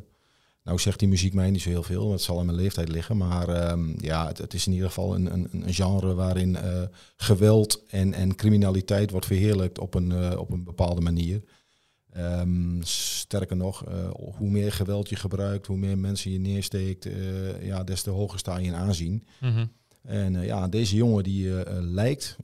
Nou 0.62 0.78
zegt 0.78 0.98
die 0.98 1.08
muziek 1.08 1.34
mij 1.34 1.50
niet 1.50 1.62
zo 1.62 1.68
heel 1.68 1.82
veel, 1.82 2.12
het 2.12 2.20
zal 2.20 2.38
aan 2.38 2.46
mijn 2.46 2.58
leeftijd 2.58 2.88
liggen. 2.88 3.16
Maar 3.16 3.48
ehm, 3.48 4.04
ja, 4.04 4.26
het, 4.26 4.38
het 4.38 4.54
is 4.54 4.66
in 4.66 4.72
ieder 4.72 4.88
geval 4.88 5.14
een, 5.14 5.32
een, 5.32 5.48
een 5.52 5.74
genre 5.74 6.14
waarin 6.14 6.56
eh, 6.56 6.82
geweld 7.16 7.82
en, 7.88 8.12
en 8.14 8.34
criminaliteit 8.34 9.10
wordt 9.10 9.26
verheerlijkt 9.26 9.78
op 9.78 9.94
een, 9.94 10.12
eh, 10.12 10.38
op 10.38 10.50
een 10.50 10.64
bepaalde 10.64 11.00
manier. 11.00 11.42
Ehm, 12.10 12.82
sterker 12.82 13.56
nog, 13.56 13.84
hoe 14.14 14.50
meer 14.50 14.72
geweld 14.72 15.08
je 15.08 15.16
gebruikt, 15.16 15.66
hoe 15.66 15.76
meer 15.76 15.98
mensen 15.98 16.30
je 16.30 16.38
neersteekt, 16.38 17.08
ja, 17.60 17.84
des 17.84 18.02
te 18.02 18.10
hoger 18.10 18.38
sta 18.38 18.58
je 18.58 18.66
in 18.66 18.74
aanzien. 18.74 19.26
En 20.04 20.36
eh, 20.36 20.46
ja, 20.46 20.68
deze 20.68 20.96
jongen 20.96 21.22
die 21.22 21.48
eh, 21.48 21.60
eh, 21.60 21.82
lijkt 21.82 22.36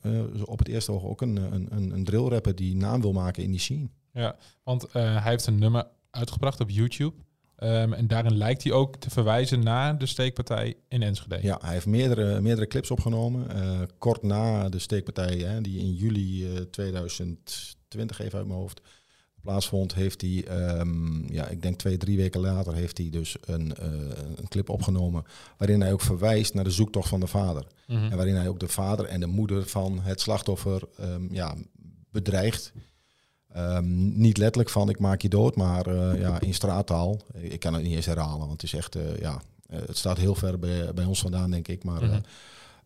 op 0.44 0.58
het 0.58 0.68
eerste 0.68 0.92
oog 0.92 1.04
ook 1.04 1.20
een, 1.20 1.36
een, 1.36 1.92
een, 1.92 2.04
drillrapper 2.04 2.54
die 2.54 2.76
naam 2.76 3.00
wil 3.00 3.12
maken 3.12 3.42
in 3.42 3.50
die 3.50 3.60
scene. 3.60 3.88
Ja, 4.12 4.36
want 4.62 4.92
hij 4.92 5.22
heeft 5.22 5.46
een 5.46 5.58
nummer 5.58 5.86
uitgebracht 6.10 6.60
op 6.60 6.70
YouTube. 6.70 7.14
Ehm, 7.60 7.92
en 7.92 8.06
daarin 8.06 8.36
lijkt 8.36 8.62
hij 8.62 8.72
ook 8.72 8.96
te 8.96 9.10
verwijzen 9.10 9.62
naar 9.62 9.98
de 9.98 10.06
steekpartij 10.06 10.74
in 10.88 11.02
Enschede. 11.02 11.38
Ja, 11.42 11.58
hij 11.62 11.72
heeft 11.72 11.86
meerdere, 11.86 12.40
meerdere 12.40 12.66
clips 12.66 12.90
opgenomen. 12.90 13.46
kort 13.98 14.22
na 14.22 14.68
de 14.68 14.78
steekpartij, 14.78 15.36
hè, 15.36 15.60
die 15.60 15.78
in 15.78 15.92
juli 15.92 16.54
eh, 16.54 16.60
2020, 16.60 18.20
even 18.20 18.38
uit 18.38 18.46
mijn 18.46 18.58
hoofd, 18.58 18.80
plaatsvond, 19.40 19.94
heeft 19.94 20.20
hij, 20.20 20.44
ehm, 20.46 21.32
ja, 21.32 21.46
ik 21.48 21.62
denk 21.62 21.78
twee, 21.78 21.96
drie 21.96 22.16
weken 22.16 22.40
later, 22.40 22.74
heeft 22.74 22.98
hij 22.98 23.10
dus 23.10 23.36
een, 23.40 23.74
eh, 23.76 23.86
een 24.36 24.48
clip 24.48 24.68
opgenomen 24.68 25.24
waarin 25.56 25.80
hij 25.80 25.92
ook 25.92 26.00
verwijst 26.00 26.54
naar 26.54 26.64
de 26.64 26.70
zoektocht 26.70 27.08
van 27.08 27.20
de 27.20 27.26
vader. 27.26 27.66
Mhm. 27.86 28.04
En 28.10 28.16
waarin 28.16 28.34
hij 28.34 28.48
ook 28.48 28.60
de 28.60 28.68
vader 28.68 29.04
en 29.04 29.20
de 29.20 29.26
moeder 29.26 29.66
van 29.66 30.00
het 30.02 30.20
slachtoffer 30.20 30.82
ehm, 30.98 31.34
ja, 31.34 31.54
bedreigt. 32.10 32.72
Ehm, 33.52 34.20
niet 34.20 34.36
letterlijk 34.36 34.70
van 34.70 34.88
ik 34.88 34.98
maak 34.98 35.22
je 35.22 35.28
dood, 35.28 35.56
maar 35.56 35.86
eh, 35.86 36.20
ja, 36.20 36.40
in 36.40 36.54
straattaal. 36.54 37.20
Ik 37.32 37.60
kan 37.60 37.74
het 37.74 37.82
niet 37.82 37.94
eens 37.94 38.06
herhalen, 38.06 38.38
want 38.38 38.52
het 38.52 38.62
is 38.62 38.74
echt, 38.74 38.94
eh, 38.94 39.18
ja, 39.18 39.42
het 39.66 39.96
staat 39.96 40.18
heel 40.18 40.34
ver 40.34 40.58
bij, 40.58 40.94
bij 40.94 41.04
ons 41.04 41.20
vandaan, 41.20 41.50
denk 41.50 41.68
ik. 41.68 41.84
Maar 41.84 42.02
Mhm. 42.04 42.20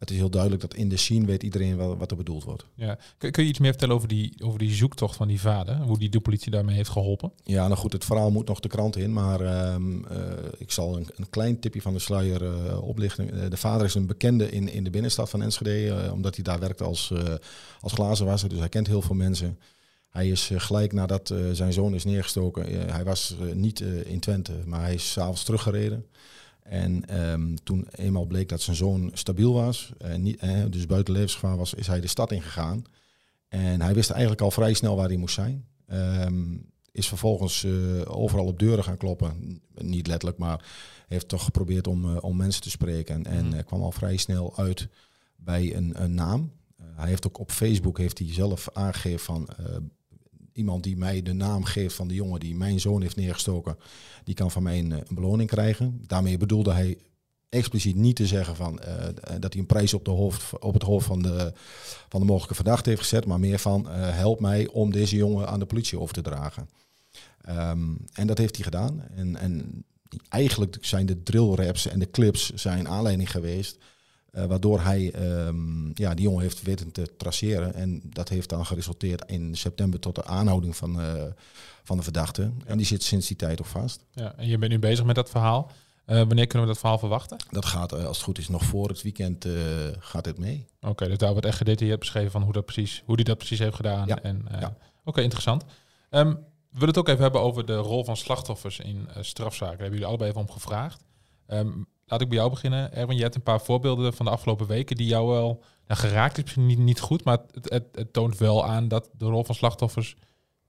Het 0.04 0.12
is 0.12 0.18
heel 0.18 0.30
duidelijk 0.30 0.62
dat 0.62 0.74
in 0.74 0.88
de 0.88 0.96
scene 0.96 1.26
weet 1.26 1.42
iedereen 1.42 1.76
wat, 1.76 1.98
wat 1.98 2.10
er 2.10 2.16
bedoeld 2.16 2.44
wordt. 2.44 2.64
Ja. 2.74 2.98
Kun, 3.18 3.30
kun 3.30 3.42
je 3.42 3.48
iets 3.48 3.58
meer 3.58 3.70
vertellen 3.70 3.94
over 3.94 4.08
die, 4.08 4.34
over 4.42 4.58
die 4.58 4.74
zoektocht 4.74 5.16
van 5.16 5.28
die 5.28 5.40
vader? 5.40 5.76
Hoe 5.76 5.98
die 5.98 6.08
de 6.08 6.20
politie 6.20 6.50
daarmee 6.50 6.76
heeft 6.76 6.90
geholpen? 6.90 7.32
Ja, 7.44 7.66
nou 7.66 7.78
goed, 7.78 7.92
het 7.92 8.04
verhaal 8.04 8.30
moet 8.30 8.48
nog 8.48 8.60
de 8.60 8.68
krant 8.68 8.96
in, 8.96 9.12
maar 9.12 9.40
ehm, 9.40 10.04
eh, 10.04 10.18
ik 10.58 10.70
zal 10.70 10.96
een, 10.96 11.06
een 11.16 11.30
klein 11.30 11.60
tipje 11.60 11.82
van 11.82 11.92
de 11.92 11.98
sluier 11.98 12.44
eh, 12.44 12.82
oplichten. 12.82 13.42
Eh, 13.42 13.50
de 13.50 13.56
vader 13.56 13.86
is 13.86 13.94
een 13.94 14.06
bekende 14.06 14.50
in, 14.50 14.68
in 14.68 14.84
de 14.84 14.90
binnenstad 14.90 15.30
van 15.30 15.42
Enschede, 15.42 16.10
omdat 16.12 16.34
hij 16.34 16.44
daar 16.44 16.58
werkt 16.58 16.82
als, 16.82 17.12
als 17.80 17.92
glazenwasser, 17.92 18.48
dus 18.48 18.58
hij 18.58 18.68
kent 18.68 18.86
heel 18.86 19.02
veel 19.02 19.14
mensen. 19.14 19.58
Hij 20.08 20.28
is 20.28 20.50
gelijk 20.56 20.92
nadat 20.92 21.34
zijn 21.52 21.72
zoon 21.72 21.94
is 21.94 22.04
neergestoken, 22.04 22.90
hij 22.90 23.04
was 23.04 23.36
niet 23.54 23.80
in 24.04 24.20
Twente, 24.20 24.52
maar 24.64 24.80
hij 24.80 24.94
is 24.94 25.12
s'avonds 25.12 25.44
teruggereden. 25.44 26.06
En 26.64 27.06
ehm, 27.08 27.54
toen 27.62 27.86
eenmaal 27.90 28.26
bleek 28.26 28.48
dat 28.48 28.60
zijn 28.60 28.76
zoon 28.76 29.10
stabiel 29.12 29.52
was, 29.52 29.92
en 29.98 30.22
niet, 30.22 30.36
eh, 30.38 30.62
dus 30.70 30.86
buiten 30.86 31.12
levensgevaar 31.14 31.56
was, 31.56 31.74
is 31.74 31.86
hij 31.86 32.00
de 32.00 32.06
stad 32.06 32.32
ingegaan. 32.32 32.84
En 33.48 33.80
hij 33.80 33.94
wist 33.94 34.10
eigenlijk 34.10 34.40
al 34.40 34.50
vrij 34.50 34.74
snel 34.74 34.96
waar 34.96 35.08
hij 35.08 35.16
moest 35.16 35.34
zijn. 35.34 35.66
Ehm, 35.86 36.56
is 36.92 37.08
vervolgens 37.08 37.66
overal 38.04 38.46
op 38.46 38.58
deuren 38.58 38.84
gaan 38.84 38.96
kloppen. 38.96 39.60
Niet 39.74 40.06
letterlijk, 40.06 40.38
maar 40.38 40.64
heeft 41.08 41.28
toch 41.28 41.44
geprobeerd 41.44 41.86
om, 41.86 42.16
om 42.16 42.36
mensen 42.36 42.62
te 42.62 42.70
spreken. 42.70 43.24
En 43.24 43.46
Mhm. 43.46 43.62
kwam 43.62 43.82
al 43.82 43.92
vrij 43.92 44.16
snel 44.16 44.56
uit 44.56 44.88
bij 45.36 45.76
een, 45.76 46.02
een 46.02 46.14
naam. 46.14 46.52
hij 46.94 47.08
heeft 47.08 47.26
ook 47.26 47.38
op 47.38 47.50
Facebook 47.50 47.98
heeft 47.98 48.18
hij 48.18 48.32
zelf 48.32 48.68
aangegeven 48.72 49.20
van 49.24 49.48
iemand 50.54 50.82
die 50.82 50.96
mij 50.96 51.22
de 51.22 51.32
naam 51.32 51.64
geeft 51.64 51.94
van 51.94 52.08
de 52.08 52.14
jongen 52.14 52.40
die 52.40 52.54
mijn 52.54 52.80
zoon 52.80 53.02
heeft 53.02 53.16
neergestoken, 53.16 53.78
die 54.24 54.34
kan 54.34 54.50
van 54.50 54.62
mij 54.62 54.78
een, 54.78 54.90
een 54.90 55.14
beloning 55.14 55.48
krijgen. 55.48 56.02
Daarmee 56.06 56.36
bedoelde 56.36 56.72
hij 56.72 56.98
expliciet 57.48 57.96
niet 57.96 58.16
te 58.16 58.26
zeggen 58.26 58.56
van, 58.56 58.80
uh, 58.88 59.04
dat 59.40 59.52
hij 59.52 59.60
een 59.60 59.66
prijs 59.66 59.94
op, 59.94 60.04
de 60.04 60.10
hoofd, 60.10 60.58
op 60.58 60.74
het 60.74 60.82
hoofd 60.82 61.06
van 61.06 61.22
de, 61.22 61.52
van 62.08 62.20
de 62.20 62.26
mogelijke 62.26 62.54
verdachte 62.54 62.88
heeft 62.88 63.00
gezet, 63.00 63.26
maar 63.26 63.40
meer 63.40 63.58
van 63.58 63.86
help 63.90 64.40
mij 64.40 64.68
om 64.68 64.92
deze 64.92 65.16
jongen 65.16 65.48
aan 65.48 65.58
de 65.58 65.66
politie 65.66 65.98
over 65.98 66.14
te 66.14 66.22
dragen. 66.22 66.68
Um, 67.48 68.04
en 68.12 68.26
dat 68.26 68.38
heeft 68.38 68.54
hij 68.54 68.64
gedaan. 68.64 69.04
En, 69.14 69.36
en 69.36 69.84
eigenlijk 70.28 70.76
zijn 70.80 71.06
de 71.06 71.22
drill 71.22 71.54
raps 71.54 71.86
en 71.86 71.98
de 71.98 72.10
clips 72.10 72.50
zijn 72.54 72.88
aanleiding 72.88 73.30
geweest 73.30 73.78
uh, 74.36 74.44
waardoor 74.44 74.80
hij 74.80 75.14
um, 75.46 75.90
ja, 75.94 76.14
die 76.14 76.24
jongen 76.24 76.42
heeft 76.42 76.62
weten 76.62 76.92
te 76.92 77.16
traceren. 77.16 77.74
En 77.74 78.00
dat 78.04 78.28
heeft 78.28 78.48
dan 78.48 78.66
geresulteerd 78.66 79.24
in 79.26 79.56
september 79.56 80.00
tot 80.00 80.14
de 80.14 80.24
aanhouding 80.24 80.76
van, 80.76 81.00
uh, 81.00 81.22
van 81.82 81.96
de 81.96 82.02
verdachte. 82.02 82.42
Ja. 82.42 82.64
En 82.66 82.76
die 82.76 82.86
zit 82.86 83.02
sinds 83.02 83.26
die 83.26 83.36
tijd 83.36 83.60
ook 83.60 83.66
vast. 83.66 84.04
Ja, 84.12 84.34
en 84.36 84.46
je 84.46 84.58
bent 84.58 84.72
nu 84.72 84.78
bezig 84.78 85.04
met 85.04 85.14
dat 85.14 85.30
verhaal. 85.30 85.70
Uh, 86.06 86.16
wanneer 86.16 86.46
kunnen 86.46 86.66
we 86.66 86.72
dat 86.72 86.82
verhaal 86.82 86.98
verwachten? 86.98 87.38
Dat 87.50 87.64
gaat, 87.64 87.92
als 87.92 88.16
het 88.16 88.26
goed 88.26 88.38
is, 88.38 88.48
nog 88.48 88.64
voor 88.64 88.88
het 88.88 89.02
weekend 89.02 89.46
gaat 89.98 90.24
dit 90.24 90.38
mee. 90.38 90.66
Oké, 90.80 90.90
okay, 90.90 91.08
dus 91.08 91.18
daar 91.18 91.30
wordt 91.30 91.46
echt 91.46 91.56
gedetailleerd 91.56 91.98
beschreven 91.98 92.30
van 92.30 92.42
hoe, 92.42 92.52
dat 92.52 92.64
precies, 92.64 93.02
hoe 93.04 93.16
die 93.16 93.24
dat 93.24 93.36
precies 93.36 93.58
heeft 93.58 93.76
gedaan. 93.76 94.06
Ja. 94.06 94.22
En, 94.22 94.44
ja. 94.50 94.66
Oké, 94.66 94.76
okay, 95.04 95.22
interessant. 95.22 95.64
Um, 96.10 96.28
we 96.70 96.80
willen 96.80 96.88
het 96.88 96.98
ook 96.98 97.08
even 97.08 97.22
hebben 97.22 97.40
over 97.40 97.66
de 97.66 97.76
rol 97.76 98.04
van 98.04 98.16
slachtoffers 98.16 98.78
in 98.78 99.08
strafzaken. 99.20 99.58
Daar 99.58 99.68
hebben 99.68 99.90
jullie 99.90 100.06
allebei 100.06 100.30
even 100.30 100.42
om 100.42 100.50
gevraagd. 100.50 101.04
Um, 101.48 101.86
Laat 102.06 102.20
ik 102.20 102.28
bij 102.28 102.38
jou 102.38 102.50
beginnen. 102.50 102.92
Erwin, 102.92 103.16
je 103.16 103.22
hebt 103.22 103.34
een 103.34 103.42
paar 103.42 103.60
voorbeelden 103.60 104.14
van 104.14 104.26
de 104.26 104.32
afgelopen 104.32 104.66
weken 104.66 104.96
die 104.96 105.06
jou 105.06 105.28
wel 105.28 105.62
nou, 105.86 106.00
geraakt 106.00 106.36
is 106.36 106.42
misschien 106.42 106.66
niet, 106.66 106.78
niet 106.78 107.00
goed, 107.00 107.24
maar 107.24 107.38
het, 107.52 107.70
het, 107.70 107.84
het, 107.92 108.12
toont 108.12 108.38
wel 108.38 108.66
aan 108.66 108.88
dat 108.88 109.10
de 109.16 109.24
rol 109.24 109.44
van 109.44 109.54
slachtoffers 109.54 110.16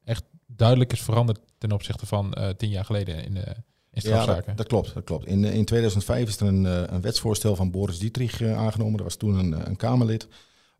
echt 0.03 0.23
duidelijk 0.47 0.91
is 0.91 1.01
veranderd 1.01 1.39
ten 1.57 1.71
opzichte 1.71 2.05
van 2.05 2.35
uh, 2.37 2.49
tien 2.49 2.69
jaar 2.69 2.85
geleden 2.85 3.23
in, 3.23 3.33
de, 3.33 3.55
in 3.91 4.01
strafzaken. 4.01 4.35
Ja, 4.35 4.47
dat, 4.47 4.57
dat, 4.57 4.67
klopt. 4.67 4.93
Dat 4.93 5.03
klopt. 5.03 5.25
In, 5.25 5.43
in 5.43 5.65
2005 5.65 6.27
is 6.27 6.39
er 6.39 6.47
een, 6.47 6.63
een 6.93 7.01
wetsvoorstel 7.01 7.55
van 7.55 7.71
Boris 7.71 7.99
Dietrich 7.99 8.39
uh, 8.39 8.57
aangenomen. 8.57 8.93
Dat 8.93 9.05
was 9.05 9.15
toen 9.15 9.35
een, 9.35 9.67
een 9.67 9.75
Kamerlid. 9.75 10.27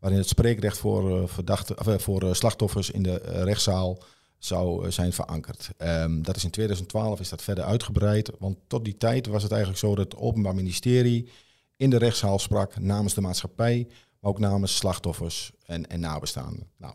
Waarin 0.00 0.18
het 0.18 0.28
spreekrecht 0.28 0.78
voor, 0.78 1.28
verdachte, 1.28 1.76
of, 1.76 2.02
voor 2.02 2.36
slachtoffers 2.36 2.90
in 2.90 3.02
de 3.02 3.14
rechtszaal 3.42 3.98
zou 4.46 4.90
zijn 4.92 5.12
verankerd. 5.12 5.70
Um, 5.78 6.22
dat 6.22 6.36
is 6.36 6.44
in 6.44 6.50
2012 6.50 7.20
is 7.20 7.28
dat 7.28 7.42
verder 7.42 7.64
uitgebreid, 7.64 8.30
want 8.38 8.56
tot 8.66 8.84
die 8.84 8.96
tijd 8.96 9.26
was 9.26 9.42
het 9.42 9.52
eigenlijk 9.52 9.80
zo 9.80 9.94
dat 9.94 10.12
het 10.12 10.20
Openbaar 10.20 10.54
Ministerie 10.54 11.28
in 11.76 11.90
de 11.90 11.98
rechtszaal 11.98 12.38
sprak 12.38 12.78
namens 12.78 13.14
de 13.14 13.20
maatschappij, 13.20 13.86
maar 14.20 14.30
ook 14.30 14.38
namens 14.38 14.76
slachtoffers 14.76 15.52
en, 15.64 15.86
en 15.86 16.00
nabestaanden. 16.00 16.68
Nou, 16.76 16.94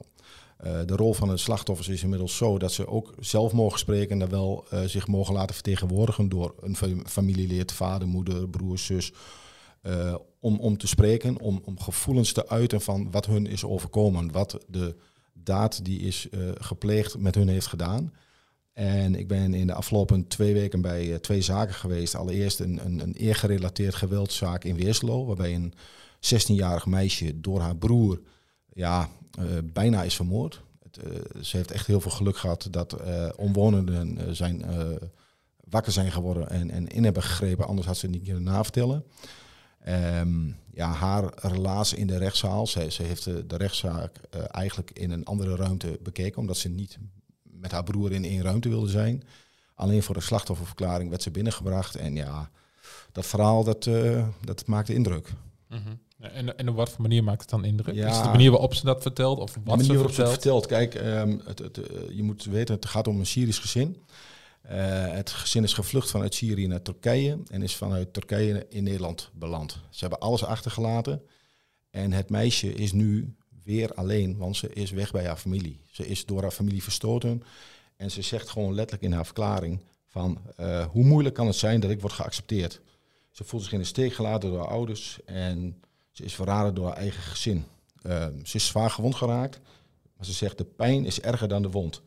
uh, 0.65 0.79
de 0.85 0.95
rol 0.95 1.13
van 1.13 1.27
de 1.27 1.37
slachtoffers 1.37 1.87
is 1.87 2.03
inmiddels 2.03 2.37
zo 2.37 2.57
dat 2.57 2.71
ze 2.71 2.87
ook 2.87 3.13
zelf 3.19 3.53
mogen 3.53 3.79
spreken 3.79 4.21
en 4.21 4.29
wel 4.29 4.65
uh, 4.73 4.81
zich 4.81 5.07
mogen 5.07 5.33
laten 5.33 5.53
vertegenwoordigen 5.53 6.29
door 6.29 6.55
een 6.59 7.05
familielid, 7.05 7.71
vader, 7.71 8.07
moeder, 8.07 8.49
broer, 8.49 8.77
zus. 8.77 9.13
Om, 10.39 10.59
om 10.59 10.77
te 10.77 10.87
spreken, 10.87 11.39
om, 11.39 11.61
om 11.65 11.79
gevoelens 11.79 12.33
te 12.33 12.49
uiten 12.49 12.81
van 12.81 13.11
wat 13.11 13.25
hun 13.25 13.45
is 13.45 13.63
overkomen, 13.63 14.31
wat 14.31 14.57
de 14.67 14.95
daad 15.33 15.85
die 15.85 15.99
is 15.99 16.27
uh, 16.31 16.51
gepleegd 16.53 17.17
met 17.17 17.35
hun 17.35 17.47
heeft 17.47 17.67
gedaan. 17.67 18.13
En 18.73 19.15
ik 19.15 19.27
ben 19.27 19.53
in 19.53 19.67
de 19.67 19.73
afgelopen 19.73 20.27
twee 20.27 20.53
weken 20.53 20.81
bij 20.81 21.07
uh, 21.07 21.15
twee 21.15 21.41
zaken 21.41 21.73
geweest. 21.73 22.15
Allereerst 22.15 22.59
een, 22.59 22.85
een, 22.85 22.99
een 22.99 23.13
eergerelateerd 23.13 23.95
geweldszaak 23.95 24.63
in 24.63 24.75
Weerslo, 24.75 25.25
waarbij 25.25 25.55
een 25.55 25.73
16-jarig 26.19 26.85
meisje 26.85 27.41
door 27.41 27.59
haar 27.59 27.75
broer 27.75 28.21
ja, 28.73 29.09
uh, 29.39 29.45
bijna 29.63 30.03
is 30.03 30.15
vermoord. 30.15 30.61
Het, 30.83 30.99
ze 31.45 31.57
heeft 31.57 31.71
echt 31.71 31.87
heel 31.87 32.01
veel 32.01 32.11
geluk 32.11 32.37
gehad 32.37 32.67
dat 32.71 32.95
omwonenden 33.35 34.35
zijn, 34.35 34.65
wakker 35.63 35.91
zijn 35.91 36.11
geworden 36.11 36.49
en, 36.49 36.71
en 36.71 36.87
in 36.87 37.03
hebben 37.03 37.23
gegrepen, 37.23 37.67
anders 37.67 37.87
had 37.87 37.97
ze 37.97 38.05
het 38.05 38.15
niet 38.15 38.23
kunnen 38.23 38.43
navertellen. 38.43 39.03
Um, 39.87 40.57
ja, 40.73 40.91
haar 40.91 41.33
relatie 41.35 41.97
in 41.97 42.07
de 42.07 42.17
rechtszaal. 42.17 42.67
Ze, 42.67 42.91
ze 42.91 43.03
heeft 43.03 43.23
de, 43.23 43.47
de 43.47 43.57
rechtszaak 43.57 44.15
uh, 44.35 44.41
eigenlijk 44.47 44.91
in 44.91 45.11
een 45.11 45.25
andere 45.25 45.55
ruimte 45.55 45.99
bekeken, 46.03 46.39
omdat 46.39 46.57
ze 46.57 46.69
niet 46.69 46.97
met 47.41 47.71
haar 47.71 47.83
broer 47.83 48.11
in 48.11 48.25
één 48.25 48.41
ruimte 48.41 48.69
wilde 48.69 48.89
zijn. 48.89 49.23
Alleen 49.75 50.03
voor 50.03 50.15
de 50.15 50.21
slachtofferverklaring 50.21 51.09
werd 51.09 51.21
ze 51.21 51.31
binnengebracht. 51.31 51.95
En 51.95 52.15
ja, 52.15 52.49
dat 53.11 53.25
verhaal 53.25 53.63
dat, 53.63 53.85
uh, 53.85 54.27
dat 54.41 54.65
maakte 54.67 54.93
indruk. 54.93 55.33
Mm 55.69 55.81
-hmm. 55.83 55.99
En, 56.21 56.57
en 56.57 56.69
op 56.69 56.75
wat 56.75 56.89
voor 56.89 57.01
manier 57.01 57.23
maakt 57.23 57.41
het 57.41 57.49
dan 57.49 57.65
indruk? 57.65 57.95
Ja, 57.95 58.07
is 58.09 58.15
het 58.15 58.23
de 58.23 58.29
manier 58.29 58.51
waarop 58.51 58.73
ze 58.73 58.85
dat 58.85 59.01
vertelt? 59.01 59.39
Of 59.39 59.53
wat 59.53 59.63
de 59.63 59.69
manier 59.69 59.87
waarop 59.87 60.13
vertelt? 60.13 60.27
ze 60.27 60.33
het 60.33 60.41
vertelt. 60.41 60.65
Kijk, 60.65 60.95
um, 60.95 61.41
het, 61.45 61.59
het, 61.59 61.77
uh, 61.77 61.85
je 62.15 62.23
moet 62.23 62.43
weten, 62.43 62.75
het 62.75 62.85
gaat 62.85 63.07
om 63.07 63.19
een 63.19 63.25
Syrisch 63.25 63.61
gezin. 63.61 63.97
Uh, 64.65 65.11
het 65.11 65.31
gezin 65.31 65.63
is 65.63 65.73
gevlucht 65.73 66.11
vanuit 66.11 66.33
Syrië 66.33 66.67
naar 66.67 66.81
Turkije 66.81 67.39
en 67.47 67.61
is 67.61 67.75
vanuit 67.75 68.13
Turkije 68.13 68.65
in 68.69 68.83
Nederland 68.83 69.29
beland. 69.33 69.79
Ze 69.89 69.99
hebben 69.99 70.19
alles 70.19 70.43
achtergelaten 70.43 71.21
en 71.89 72.11
het 72.11 72.29
meisje 72.29 72.73
is 72.73 72.91
nu 72.91 73.35
weer 73.63 73.93
alleen, 73.93 74.37
want 74.37 74.57
ze 74.57 74.73
is 74.73 74.91
weg 74.91 75.11
bij 75.11 75.25
haar 75.25 75.37
familie. 75.37 75.79
Ze 75.91 76.07
is 76.07 76.25
door 76.25 76.41
haar 76.41 76.51
familie 76.51 76.83
verstoten 76.83 77.43
en 77.95 78.11
ze 78.11 78.21
zegt 78.21 78.49
gewoon 78.49 78.73
letterlijk 78.73 79.03
in 79.03 79.13
haar 79.13 79.25
verklaring 79.25 79.79
van 80.07 80.41
uh, 80.59 80.85
hoe 80.85 81.03
moeilijk 81.03 81.35
kan 81.35 81.47
het 81.47 81.55
zijn 81.55 81.79
dat 81.79 81.91
ik 81.91 82.01
word 82.01 82.13
geaccepteerd. 82.13 82.81
Ze 83.31 83.43
voelt 83.43 83.63
zich 83.63 83.73
in 83.73 83.79
de 83.79 83.85
steek 83.85 84.13
gelaten 84.13 84.49
door 84.49 84.59
haar 84.59 84.67
ouders 84.67 85.19
en 85.25 85.81
ze 86.11 86.23
is 86.23 86.35
verraden 86.35 86.73
door 86.73 86.87
haar 86.87 86.97
eigen 86.97 87.21
gezin. 87.21 87.65
Uh, 88.05 88.25
ze 88.43 88.55
is 88.55 88.67
zwaar 88.67 88.89
gewond 88.89 89.15
geraakt, 89.15 89.59
maar 90.17 90.25
ze 90.25 90.33
zegt 90.33 90.57
de 90.57 90.65
pijn 90.65 91.05
is 91.05 91.21
erger 91.21 91.47
dan 91.47 91.61
de 91.61 91.69
wond 91.69 92.01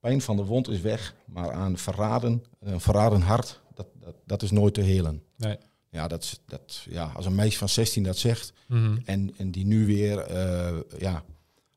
pijn 0.00 0.20
van 0.20 0.36
de 0.36 0.44
wond 0.44 0.68
is 0.68 0.80
weg, 0.80 1.14
maar 1.26 1.52
aan 1.52 1.78
verraden, 1.78 2.44
een 2.60 2.80
verraden 2.80 3.20
hart, 3.20 3.60
dat, 3.74 3.86
dat, 3.94 4.14
dat 4.24 4.42
is 4.42 4.50
nooit 4.50 4.74
te 4.74 4.80
helen. 4.80 5.22
Nee. 5.36 5.56
Ja, 5.90 6.08
dat, 6.08 6.40
dat, 6.46 6.86
ja, 6.90 7.12
als 7.14 7.26
een 7.26 7.34
meisje 7.34 7.58
van 7.58 7.68
16 7.68 8.02
dat 8.02 8.16
zegt 8.16 8.52
mm 8.66 8.84
-hmm. 8.84 9.02
en, 9.04 9.34
en 9.36 9.50
die 9.50 9.66
nu 9.66 9.86
weer 9.86 10.30
uh, 10.30 10.78
ja, 10.98 11.24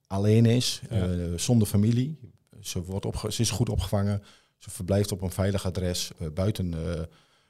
alleen 0.07 0.45
is, 0.45 0.81
ja. 0.89 1.07
uh, 1.07 1.37
zonder 1.37 1.67
familie, 1.67 2.19
ze, 2.61 2.83
wordt 2.83 3.05
opge 3.05 3.31
ze 3.31 3.41
is 3.41 3.51
goed 3.51 3.69
opgevangen, 3.69 4.23
ze 4.57 4.69
verblijft 4.69 5.11
op 5.11 5.21
een 5.21 5.31
veilig 5.31 5.65
adres 5.65 6.11
uh, 6.21 6.27
buiten 6.33 6.73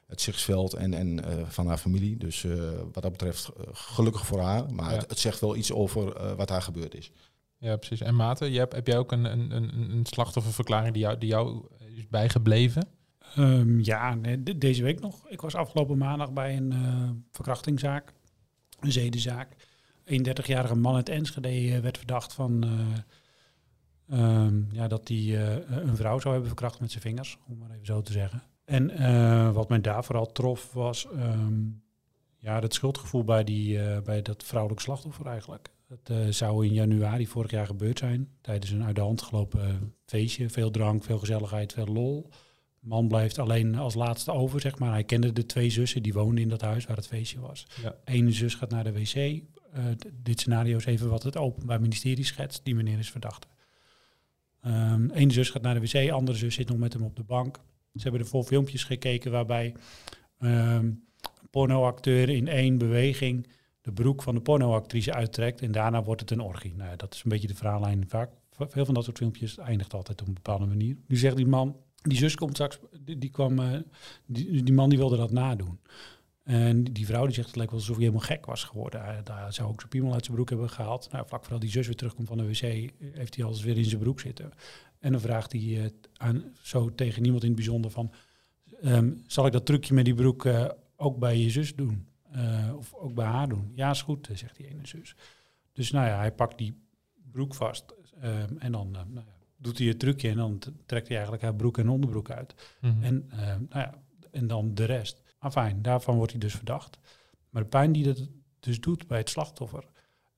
het 0.06 0.20
zichtsveld 0.20 0.74
en, 0.74 0.94
en 0.94 1.24
van 1.48 1.66
haar 1.66 1.78
familie. 1.78 2.16
Dus 2.16 2.46
wat 2.92 3.02
dat 3.02 3.12
betreft 3.12 3.50
gelukkig 3.72 4.26
voor 4.26 4.40
haar, 4.40 4.72
maar 4.72 4.90
ja. 4.90 4.98
het, 4.98 5.10
het, 5.10 5.18
zegt 5.18 5.40
wel 5.40 5.56
iets 5.56 5.72
over 5.72 6.36
wat 6.36 6.48
haar 6.48 6.62
gebeurd 6.62 6.94
is. 6.94 7.10
Ja, 7.58 7.76
precies. 7.76 8.00
En 8.00 8.16
Maarten, 8.16 8.52
heb 8.52 8.86
jij 8.86 8.98
ook 8.98 9.12
een, 9.12 9.24
een, 9.24 9.50
een, 9.50 9.90
een 9.90 10.06
slachtofferverklaring 10.06 10.92
die 10.92 11.02
jou, 11.02 11.18
die 11.18 11.28
jou 11.28 11.66
is 11.96 12.08
bijgebleven? 12.08 12.88
Um, 13.38 13.80
ja, 13.80 14.16
deze 14.56 14.82
week 14.82 15.00
nog. 15.00 15.28
Ik 15.28 15.40
was 15.40 15.54
afgelopen 15.54 15.98
maandag 15.98 16.32
bij 16.32 16.56
een 16.56 16.72
uh, 16.72 17.10
verkrachtingszaak, 17.30 18.12
een 18.80 18.92
zedenzaak. 18.92 19.56
Een 20.04 20.26
31-jarige 20.28 20.74
man 20.74 20.94
uit 20.94 21.08
Enschede 21.08 21.62
uh, 21.62 21.78
werd 21.78 21.98
verdacht 21.98 22.32
van 22.32 22.64
uh, 24.08 24.44
um, 24.44 24.68
ja, 24.72 24.88
dat 24.88 25.08
hij 25.08 25.16
een 25.68 25.96
vrouw 25.96 26.18
zou 26.18 26.32
hebben 26.32 26.50
verkracht 26.50 26.80
met 26.80 26.90
zijn 26.90 27.02
vingers, 27.02 27.38
om 27.48 27.58
maar 27.58 27.70
even 27.70 27.86
zo 27.86 28.02
te 28.02 28.12
zeggen. 28.12 28.42
En 28.64 29.52
wat 29.52 29.68
mij 29.68 29.80
daar 29.80 30.04
vooral 30.04 30.32
trof 30.32 30.72
was 30.72 31.06
um, 31.12 31.82
ja, 32.38 32.60
het 32.60 32.74
schuldgevoel 32.74 33.24
bij, 33.24 33.44
die, 33.44 34.00
bij 34.02 34.22
dat 34.22 34.42
vrouwelijk 34.44 34.80
slachtoffer 34.80 35.26
eigenlijk. 35.26 35.73
Het 35.88 36.10
uh, 36.10 36.28
zou 36.28 36.66
in 36.66 36.72
januari 36.72 37.26
vorig 37.26 37.50
jaar 37.50 37.66
gebeurd 37.66 37.98
zijn. 37.98 38.28
Tijdens 38.40 38.70
een 38.70 38.84
uit 38.84 38.94
de 38.94 39.00
hand 39.00 39.22
gelopen 39.22 39.94
feestje. 40.06 40.48
Veel 40.48 40.70
drank, 40.70 41.04
veel 41.04 41.18
gezelligheid, 41.18 41.72
veel 41.72 41.86
lol. 41.86 42.28
Man 42.80 43.08
blijft 43.08 43.38
alleen 43.38 43.74
als 43.74 43.94
laatste 43.94 44.32
over, 44.32 44.60
zeg 44.60 44.78
maar. 44.78 44.92
Hij 44.92 45.04
kende 45.04 45.32
de 45.32 45.46
twee 45.46 45.70
zussen, 45.70 46.02
die 46.02 46.12
woonden 46.12 46.42
in 46.42 46.48
dat 46.48 46.60
huis 46.60 46.86
waar 46.86 46.96
het 46.96 47.06
feestje 47.06 47.40
was. 47.40 47.66
Ja. 47.82 47.96
Ene 48.04 48.32
zus 48.32 48.54
gaat 48.54 48.70
naar 48.70 48.84
de 48.84 48.92
wc. 48.92 49.14
Uh, 49.14 49.40
dit 50.22 50.40
scenario 50.40 50.76
is 50.76 50.84
even 50.84 51.08
wat 51.08 51.22
het 51.22 51.36
Openbaar 51.36 51.80
Ministerie 51.80 52.24
schetst. 52.24 52.64
Die 52.64 52.74
meneer 52.74 52.98
is 52.98 53.10
verdachte. 53.10 53.46
Um, 54.66 55.10
Ene 55.10 55.32
zus 55.32 55.50
gaat 55.50 55.62
naar 55.62 55.80
de 55.80 55.80
wc, 55.80 56.10
andere 56.10 56.38
zus 56.38 56.54
zit 56.54 56.68
nog 56.68 56.78
met 56.78 56.92
hem 56.92 57.02
op 57.02 57.16
de 57.16 57.22
bank. 57.22 57.60
Ze 57.94 58.02
hebben 58.02 58.20
er 58.20 58.26
vol 58.26 58.42
filmpjes 58.42 58.84
gekeken 58.84 59.30
waarbij 59.30 59.74
um, 60.40 61.04
pornoacteur 61.50 62.28
in 62.28 62.48
één 62.48 62.78
beweging 62.78 63.46
de 63.84 63.92
broek 63.92 64.22
van 64.22 64.34
de 64.34 64.40
pornoactrice 64.40 65.12
uittrekt 65.12 65.60
en 65.60 65.72
daarna 65.72 66.02
wordt 66.02 66.20
het 66.20 66.30
een 66.30 66.40
orgie. 66.40 66.74
Nou, 66.74 66.96
dat 66.96 67.14
is 67.14 67.22
een 67.24 67.30
beetje 67.30 67.48
de 67.48 67.54
verhaallijn. 67.54 68.04
Vaak, 68.08 68.30
veel 68.50 68.84
van 68.84 68.94
dat 68.94 69.04
soort 69.04 69.16
filmpjes 69.16 69.58
eindigt 69.58 69.94
altijd 69.94 70.20
op 70.20 70.26
een 70.26 70.34
bepaalde 70.34 70.66
manier. 70.66 70.96
Nu 71.06 71.16
zegt 71.16 71.36
die 71.36 71.46
man, 71.46 71.76
die 72.02 72.18
zus 72.18 72.34
komt 72.34 72.54
straks, 72.54 72.78
die, 73.00 73.30
kwam, 73.30 73.58
uh, 73.58 73.78
die, 74.26 74.62
die 74.62 74.74
man 74.74 74.88
die 74.88 74.98
wilde 74.98 75.16
dat 75.16 75.30
nadoen. 75.30 75.78
En 76.42 76.84
die 76.84 77.06
vrouw 77.06 77.24
die 77.24 77.34
zegt 77.34 77.46
het 77.46 77.56
lijkt 77.56 77.70
wel 77.70 77.80
alsof 77.80 77.96
hij 77.96 78.04
helemaal 78.04 78.26
gek 78.26 78.46
was 78.46 78.64
geworden. 78.64 79.24
Daar 79.24 79.52
zou 79.52 79.68
ook 79.68 79.78
zijn 79.78 79.90
piemel 79.90 80.12
uit 80.12 80.24
zijn 80.24 80.36
broek 80.36 80.48
hebben 80.48 80.70
gehaald. 80.70 81.08
Nou, 81.12 81.26
vlak 81.26 81.42
voordat 81.42 81.60
die 81.60 81.70
zus 81.70 81.86
weer 81.86 81.96
terugkomt 81.96 82.28
van 82.28 82.36
de 82.36 82.46
wc, 82.46 82.90
heeft 83.12 83.34
hij 83.34 83.44
alles 83.44 83.62
weer 83.62 83.76
in 83.76 83.84
zijn 83.84 84.00
broek 84.00 84.20
zitten. 84.20 84.52
En 84.98 85.12
dan 85.12 85.20
vraagt 85.20 85.52
hij 85.52 85.60
uh, 85.60 85.84
aan, 86.16 86.44
zo 86.62 86.94
tegen 86.94 87.22
niemand 87.22 87.42
in 87.42 87.48
het 87.48 87.58
bijzonder 87.58 87.90
van... 87.90 88.12
Um, 88.84 89.22
zal 89.26 89.46
ik 89.46 89.52
dat 89.52 89.66
trucje 89.66 89.94
met 89.94 90.04
die 90.04 90.14
broek 90.14 90.48
ook 90.96 91.18
bij 91.18 91.38
je 91.38 91.50
zus 91.50 91.74
doen? 91.74 92.06
Uh, 92.36 92.76
of 92.76 92.94
ook 92.94 93.14
bij 93.14 93.26
haar 93.26 93.48
doen? 93.48 93.72
Ja, 93.74 93.90
is 93.90 94.02
goed, 94.02 94.28
zegt 94.32 94.56
die 94.56 94.68
ene 94.68 94.86
zus. 94.86 95.16
Dus 95.72 95.90
nou 95.90 96.06
ja, 96.06 96.16
hij 96.16 96.32
pakt 96.32 96.58
die 96.58 96.82
broek 97.30 97.54
vast. 97.54 97.94
Um, 98.24 98.58
en 98.58 98.72
dan 98.72 98.90
nou 98.90 99.14
ja, 99.14 99.34
doet 99.56 99.78
hij 99.78 99.86
het 99.86 99.98
trucje 99.98 100.28
en 100.28 100.36
dan 100.36 100.58
trekt 100.86 101.06
hij 101.06 101.16
eigenlijk 101.16 101.42
haar 101.42 101.54
broek 101.54 101.78
en 101.78 101.88
onderbroek 101.88 102.30
uit. 102.30 102.76
Mm 102.80 102.90
-hmm. 102.90 103.02
En, 103.02 103.26
nou 103.68 103.68
ja, 103.68 103.94
en 104.30 104.46
dan 104.46 104.74
de 104.74 104.84
rest. 104.84 105.22
Enfin, 105.40 105.82
daarvan 105.82 106.16
wordt 106.16 106.30
hij 106.30 106.40
dus 106.40 106.54
verdacht. 106.54 106.98
Maar 107.50 107.62
de 107.62 107.68
pijn 107.68 107.92
die 107.92 108.04
dat 108.04 108.28
dus 108.60 108.80
doet 108.80 109.06
bij 109.06 109.18
het 109.18 109.30
slachtoffer, 109.30 109.84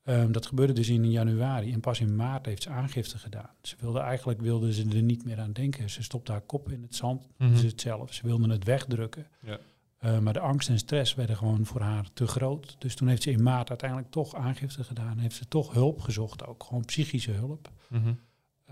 um, 0.04 0.32
dat 0.32 0.46
gebeurde 0.46 0.72
dus 0.72 0.88
in 0.88 1.10
januari. 1.10 1.72
En 1.72 1.80
pas 1.80 2.00
in 2.00 2.16
maart 2.16 2.46
heeft 2.46 2.62
ze 2.62 2.70
aangifte 2.70 3.18
gedaan. 3.18 3.54
Ze 3.62 3.76
wilde 3.80 3.98
eigenlijk 3.98 4.40
wilde 4.40 4.72
ze 4.72 4.88
er 4.88 5.02
niet 5.02 5.24
meer 5.24 5.40
aan 5.40 5.52
denken. 5.52 5.90
Ze 5.90 6.02
stopte 6.02 6.32
haar 6.32 6.40
kop 6.40 6.70
in 6.70 6.82
het 6.82 6.94
zand, 6.94 7.28
mm 7.36 7.46
-hmm. 7.46 7.56
ze 7.56 7.66
het 7.66 7.80
zelf. 7.80 8.12
Ze 8.12 8.26
wilde 8.26 8.52
het 8.52 8.64
wegdrukken. 8.64 9.26
Ja. 9.42 9.58
Uh, 10.06 10.18
maar 10.18 10.32
de 10.32 10.40
angst 10.40 10.68
en 10.68 10.78
stress 10.78 11.14
werden 11.14 11.36
gewoon 11.36 11.66
voor 11.66 11.80
haar 11.80 12.12
te 12.12 12.26
groot. 12.26 12.76
Dus 12.78 12.94
toen 12.94 13.08
heeft 13.08 13.22
ze 13.22 13.30
in 13.30 13.42
maart 13.42 13.68
uiteindelijk 13.68 14.10
toch 14.10 14.34
aangifte 14.34 14.84
gedaan. 14.84 15.18
Heeft 15.18 15.36
ze 15.36 15.48
toch 15.48 15.72
hulp 15.72 16.00
gezocht, 16.00 16.46
ook 16.46 16.64
gewoon 16.64 16.84
psychische 16.84 17.32
hulp. 17.32 17.70
Mm 17.88 18.02
-hmm. 18.02 18.18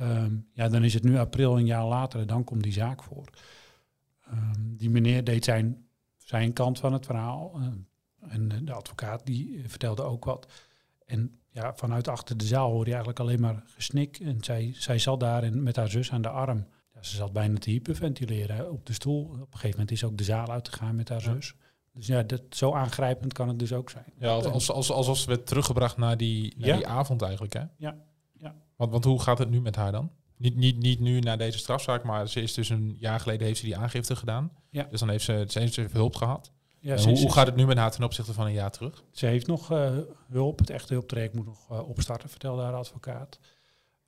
um, 0.08 0.48
ja, 0.52 0.68
dan 0.68 0.84
is 0.84 0.94
het 0.94 1.02
nu 1.02 1.18
april, 1.18 1.58
een 1.58 1.66
jaar 1.66 1.84
later, 1.84 2.20
en 2.20 2.26
dan 2.26 2.44
komt 2.44 2.62
die 2.62 2.72
zaak 2.72 3.02
voor. 3.02 3.28
Um, 4.32 4.76
die 4.76 4.90
meneer 4.90 5.24
deed 5.24 5.44
zijn 5.44 5.86
zijn 6.16 6.52
kant 6.52 6.78
van 6.78 6.92
het 6.92 7.06
verhaal. 7.06 7.60
Uh, 7.60 7.66
en 8.28 8.64
de 8.64 8.72
advocaat 8.72 9.26
die 9.26 9.62
vertelde 9.66 10.02
ook 10.02 10.24
wat. 10.24 10.52
En 11.06 11.38
ja, 11.50 11.74
vanuit 11.74 12.08
achter 12.08 12.36
de 12.36 12.44
zaal 12.44 12.70
hoor 12.70 12.84
je 12.84 12.90
eigenlijk 12.90 13.20
alleen 13.20 13.40
maar 13.40 13.62
gesnik. 13.66 14.18
En 14.18 14.44
zij, 14.44 14.72
zij 14.76 14.98
zat 14.98 15.20
daar 15.20 15.42
en 15.42 15.62
met 15.62 15.76
haar 15.76 15.90
zus 15.90 16.12
aan 16.12 16.22
de 16.22 16.28
arm. 16.28 16.66
Ja, 16.94 17.02
ze 17.02 17.16
zat 17.16 17.32
bijna 17.32 17.58
te 17.58 17.70
hyperventileren 17.70 18.72
op 18.72 18.86
de 18.86 18.92
stoel. 18.92 19.24
Op 19.24 19.32
een 19.32 19.46
gegeven 19.50 19.70
moment 19.70 19.90
is 19.90 20.04
ook 20.04 20.16
de 20.16 20.24
zaal 20.24 20.50
uitgegaan 20.50 20.96
met 20.96 21.08
haar 21.08 21.22
ja. 21.22 21.32
zus. 21.34 21.54
Dus 21.92 22.06
ja, 22.06 22.22
dat, 22.22 22.42
zo 22.50 22.72
aangrijpend 22.72 23.32
kan 23.32 23.48
het 23.48 23.58
dus 23.58 23.72
ook 23.72 23.90
zijn. 23.90 24.12
Ja, 24.18 24.28
als, 24.28 24.44
als, 24.46 24.70
als, 24.70 24.90
alsof 24.90 25.18
ze 25.18 25.26
werd 25.26 25.46
teruggebracht 25.46 25.96
naar 25.96 26.16
die, 26.16 26.54
naar 26.56 26.68
Ja. 26.68 26.76
die 26.76 26.86
avond 26.86 27.22
eigenlijk, 27.22 27.52
hè? 27.52 27.62
Ja, 27.76 27.96
ja. 28.32 28.54
Want, 28.76 28.90
want 28.92 29.04
hoe 29.04 29.22
gaat 29.22 29.38
het 29.38 29.50
nu 29.50 29.60
met 29.60 29.76
haar 29.76 29.92
dan? 29.92 30.10
Niet, 30.36 30.56
niet, 30.56 30.78
niet 30.78 31.00
nu 31.00 31.20
na 31.20 31.36
deze 31.36 31.58
strafzaak, 31.58 32.04
maar 32.04 32.28
ze 32.28 32.40
is 32.40 32.54
dus 32.54 32.68
een 32.68 32.96
jaar 32.98 33.20
geleden 33.20 33.46
heeft 33.46 33.58
ze 33.58 33.64
die 33.64 33.76
aangifte 33.76 34.16
gedaan. 34.16 34.50
Ja. 34.70 34.86
Dus 34.90 35.00
dan 35.00 35.08
heeft 35.08 35.24
ze, 35.24 35.44
ze 35.48 35.60
heeft 35.60 35.92
hulp 35.92 36.14
gehad. 36.14 36.52
ja 36.80 36.96
ze, 36.96 37.10
hoe, 37.10 37.32
gaat 37.32 37.46
het 37.46 37.56
nu 37.56 37.66
met 37.66 37.76
haar 37.76 37.90
ten 37.90 38.04
opzichte 38.04 38.32
van 38.32 38.46
een 38.46 38.52
jaar 38.52 38.70
terug? 38.70 39.04
Ze 39.12 39.26
heeft 39.26 39.46
nog 39.46 39.70
eh, 39.70 39.96
hulp. 40.28 40.58
Het 40.58 40.70
echte 40.70 40.92
hulptraject 40.92 41.34
moet 41.34 41.46
nog 41.46 41.70
eh, 41.70 41.88
opstarten, 41.88 42.28
vertelde 42.28 42.62
haar 42.62 42.74
advocaat. 42.74 43.38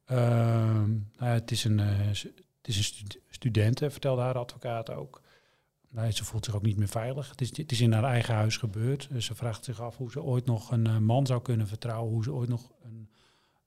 Ehm, 0.04 0.90
nou 0.90 1.00
ja, 1.18 1.26
het 1.26 1.50
is 1.50 1.64
een, 1.64 1.80
eh, 1.80 2.12
het 2.66 2.74
is 2.74 2.76
een 2.76 2.84
stud- 2.84 3.20
student, 3.30 3.78
vertelde 3.78 4.22
haar 4.22 4.38
advocaat 4.38 4.90
ook. 4.90 5.20
Nou, 5.90 6.10
ze 6.10 6.24
voelt 6.24 6.44
zich 6.44 6.54
ook 6.54 6.62
niet 6.62 6.76
meer 6.76 6.88
veilig. 6.88 7.30
Het 7.30 7.40
is, 7.40 7.56
het 7.56 7.72
is 7.72 7.80
in 7.80 7.92
haar 7.92 8.04
eigen 8.04 8.34
huis 8.34 8.56
gebeurd. 8.56 9.08
Eh, 9.12 9.18
ze 9.20 9.34
vraagt 9.34 9.64
zich 9.64 9.80
af 9.80 9.96
hoe 9.96 10.10
ze 10.10 10.22
ooit 10.22 10.46
nog 10.46 10.70
een 10.70 10.86
eh, 10.86 10.98
man 10.98 11.26
zou 11.26 11.42
kunnen 11.42 11.66
vertrouwen. 11.68 12.12
Hoe 12.12 12.22
ze 12.22 12.32
ooit 12.32 12.48
nog 12.48 12.70
een, 12.82 13.08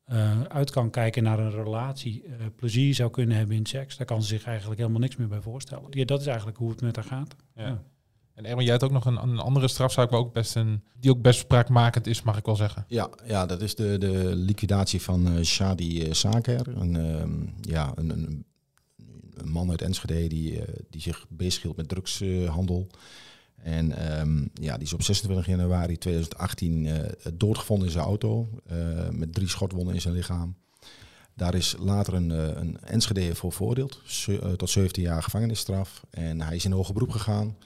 eh, 0.06 0.42
uit 0.42 0.72
kan 0.72 0.90
kijken 0.90 1.24
naar 1.24 1.40
een 1.40 1.52
relatie. 1.52 2.24
eh, 2.24 2.46
plezier 2.56 2.94
zou 2.94 3.10
kunnen 3.12 3.38
hebben 3.38 3.56
in 3.56 3.66
seks. 3.66 3.98
Daar 3.98 4.06
kan 4.08 4.22
ze 4.22 4.28
zich 4.28 4.44
eigenlijk 4.46 4.80
helemaal 4.80 5.02
niks 5.02 5.16
meer 5.16 5.28
bij 5.28 5.42
voorstellen. 5.42 5.88
Ja, 5.90 6.06
dat 6.06 6.20
is 6.22 6.28
eigenlijk 6.28 6.58
hoe 6.58 6.70
het 6.70 6.82
met 6.82 6.96
haar 6.96 7.06
gaat. 7.06 7.36
Ja. 7.56 7.68
Ja. 7.68 7.84
En 8.34 8.46
Erwin, 8.46 8.64
jij 8.64 8.72
hebt 8.72 8.84
ook 8.84 8.92
nog 8.92 9.06
een, 9.06 9.22
een 9.24 9.40
andere 9.40 9.68
strafzaak 9.68 10.10
waar 10.10 10.20
ook 10.20 10.34
best 10.34 10.56
een, 10.56 10.84
die 11.00 11.12
ook 11.12 11.22
best 11.22 11.40
spraakmakend 11.40 12.08
is, 12.08 12.22
mag 12.22 12.38
ik 12.38 12.46
wel 12.46 12.56
zeggen. 12.56 12.86
Ja, 12.88 13.10
ja, 13.26 13.46
dat 13.46 13.62
is 13.62 13.76
de, 13.76 13.98
de 13.98 14.36
liquidatie 14.36 15.02
van 15.02 15.28
eh, 15.28 15.44
Shadi 15.44 16.14
Saker. 16.14 16.68
Een, 16.68 16.96
ehm, 16.96 17.46
ja, 17.62 17.92
een, 17.96 18.10
een, 18.10 18.46
een 19.42 19.50
man 19.52 19.70
uit 19.70 19.82
Enschede 19.82 20.28
die, 20.28 20.62
eh, 20.62 20.74
die 20.90 21.02
zich 21.02 21.26
bezighield 21.30 21.76
met 21.78 21.90
drugshandel. 21.90 22.88
en 23.64 23.92
ehm, 23.92 24.46
ja, 24.54 24.74
die 24.78 24.86
is 24.86 24.94
op 24.94 25.02
26 25.04 25.46
januari 25.46 25.98
2018 25.98 26.86
eh, 26.86 27.10
doodgevonden 27.34 27.86
in 27.88 27.92
zijn 27.94 28.06
auto. 28.06 28.50
eh, 28.68 29.10
met 29.10 29.34
drie 29.34 29.50
schotwonden 29.50 29.94
in 29.94 30.02
zijn 30.02 30.14
lichaam. 30.14 30.56
Daar 31.34 31.56
is 31.56 31.76
later 31.80 32.14
een, 32.14 32.30
een 32.60 32.78
Enschede 32.82 33.36
voor 33.36 33.52
veroordeeld. 33.54 34.02
ze- 34.06 34.54
tot 34.58 34.70
17 34.70 35.04
jaar 35.04 35.24
gevangenisstraf. 35.24 36.04
En 36.10 36.42
hij 36.42 36.56
is 36.56 36.66
in 36.66 36.72
hoger 36.72 36.94
beroep 36.94 37.10
gegaan. 37.12 37.58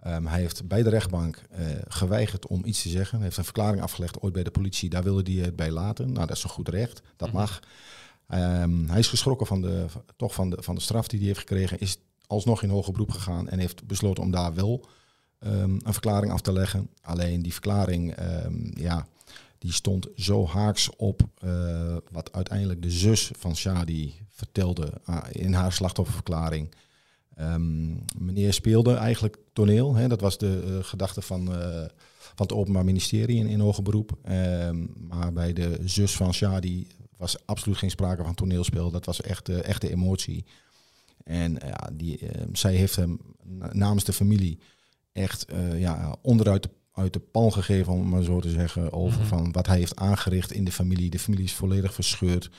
Ehm, 0.00 0.26
hij 0.26 0.40
heeft 0.40 0.68
bij 0.68 0.82
de 0.82 0.88
rechtbank 0.88 1.42
geweigerd 1.88 2.46
om 2.46 2.64
iets 2.64 2.82
te 2.82 2.88
zeggen. 2.88 3.14
Hij 3.16 3.24
heeft 3.24 3.36
een 3.38 3.44
verklaring 3.44 3.82
afgelegd 3.82 4.20
ooit 4.20 4.32
bij 4.32 4.42
de 4.42 4.50
politie. 4.50 4.88
Daar 4.90 5.02
wilde 5.02 5.32
hij 5.32 5.44
het 5.44 5.56
bij 5.56 5.70
laten. 5.70 6.12
Nou, 6.12 6.26
dat 6.26 6.36
is 6.36 6.42
een 6.42 6.50
goed 6.50 6.68
recht. 6.68 7.02
Dat 7.16 7.28
Mhm. 7.28 7.36
mag. 7.36 7.60
Ehm, 8.30 8.86
hij 8.86 8.98
is 8.98 9.08
geschrokken 9.08 9.46
van 9.46 9.60
de, 9.60 9.86
toch 10.16 10.34
van, 10.34 10.50
de, 10.50 10.56
van 10.60 10.74
de 10.74 10.80
straf 10.80 11.08
die 11.08 11.18
hij 11.18 11.28
heeft 11.28 11.40
gekregen. 11.40 11.78
Is 11.78 11.98
alsnog 12.26 12.62
in 12.62 12.68
hoger 12.68 12.92
beroep 12.92 13.10
gegaan. 13.10 13.48
En 13.48 13.58
heeft 13.58 13.86
besloten 13.86 14.22
om 14.22 14.30
daar 14.30 14.54
wel 14.54 14.86
ehm, 15.38 15.78
een 15.84 15.92
verklaring 15.92 16.32
af 16.32 16.40
te 16.40 16.52
leggen. 16.52 16.88
Alleen 17.02 17.42
die 17.42 17.52
verklaring, 17.52 18.14
ehm, 18.14 18.80
ja, 18.80 19.06
die 19.58 19.72
stond 19.72 20.06
zo 20.16 20.46
haaks 20.46 20.96
op 20.96 21.22
eh, 21.38 21.96
wat 22.10 22.32
uiteindelijk 22.32 22.82
de 22.82 22.90
zus 22.90 23.30
van 23.38 23.56
Shadi 23.56 24.14
vertelde 24.28 24.92
ah, 25.04 25.24
in 25.30 25.52
haar 25.52 25.72
slachtofferverklaring. 25.72 26.74
Ehm, 27.36 27.90
meneer 28.18 28.52
speelde 28.52 28.94
eigenlijk 28.94 29.36
toneel. 29.52 29.94
Hè? 29.94 30.08
Dat 30.08 30.20
was 30.20 30.38
de 30.38 30.62
eh, 30.66 30.84
gedachte 30.84 31.22
van, 31.22 31.54
eh, 31.54 31.84
van 32.34 32.46
het 32.46 32.52
Openbaar 32.52 32.84
Ministerie 32.84 33.36
in, 33.38 33.46
in 33.46 33.60
hoger 33.60 33.82
beroep. 33.82 34.18
Ehm, 34.22 34.86
maar 35.08 35.32
bij 35.32 35.52
de 35.52 35.78
zus 35.84 36.16
van 36.16 36.34
Shadi 36.34 36.86
was 37.16 37.46
absoluut 37.46 37.78
geen 37.78 37.90
sprake 37.90 38.22
van 38.22 38.34
toneelspel. 38.34 38.90
Dat 38.90 39.04
was 39.04 39.20
echt 39.20 39.48
eh, 39.48 39.64
echte 39.64 39.90
emotie. 39.90 40.44
En 41.24 41.52
ja, 41.66 41.90
die, 41.92 42.18
eh, 42.18 42.42
zij 42.52 42.74
heeft 42.74 42.96
hem 42.96 43.18
na- 43.44 43.70
namens 43.72 44.04
de 44.04 44.12
familie 44.12 44.58
echt 45.12 45.46
ja, 45.76 46.16
onderuit 46.22 46.62
de, 46.62 46.70
uit 46.92 47.12
de 47.12 47.18
pan 47.20 47.52
gegeven, 47.52 47.92
om 47.92 48.08
maar 48.08 48.22
zo 48.22 48.40
te 48.40 48.50
zeggen, 48.50 48.92
over 48.92 49.18
Mhm. 49.20 49.28
van 49.28 49.52
wat 49.52 49.66
hij 49.66 49.78
heeft 49.78 49.96
aangericht 49.96 50.52
in 50.52 50.64
de 50.64 50.72
familie. 50.72 51.10
De 51.10 51.18
familie 51.18 51.44
is 51.44 51.52
volledig 51.54 51.94
verscheurd. 51.94 52.50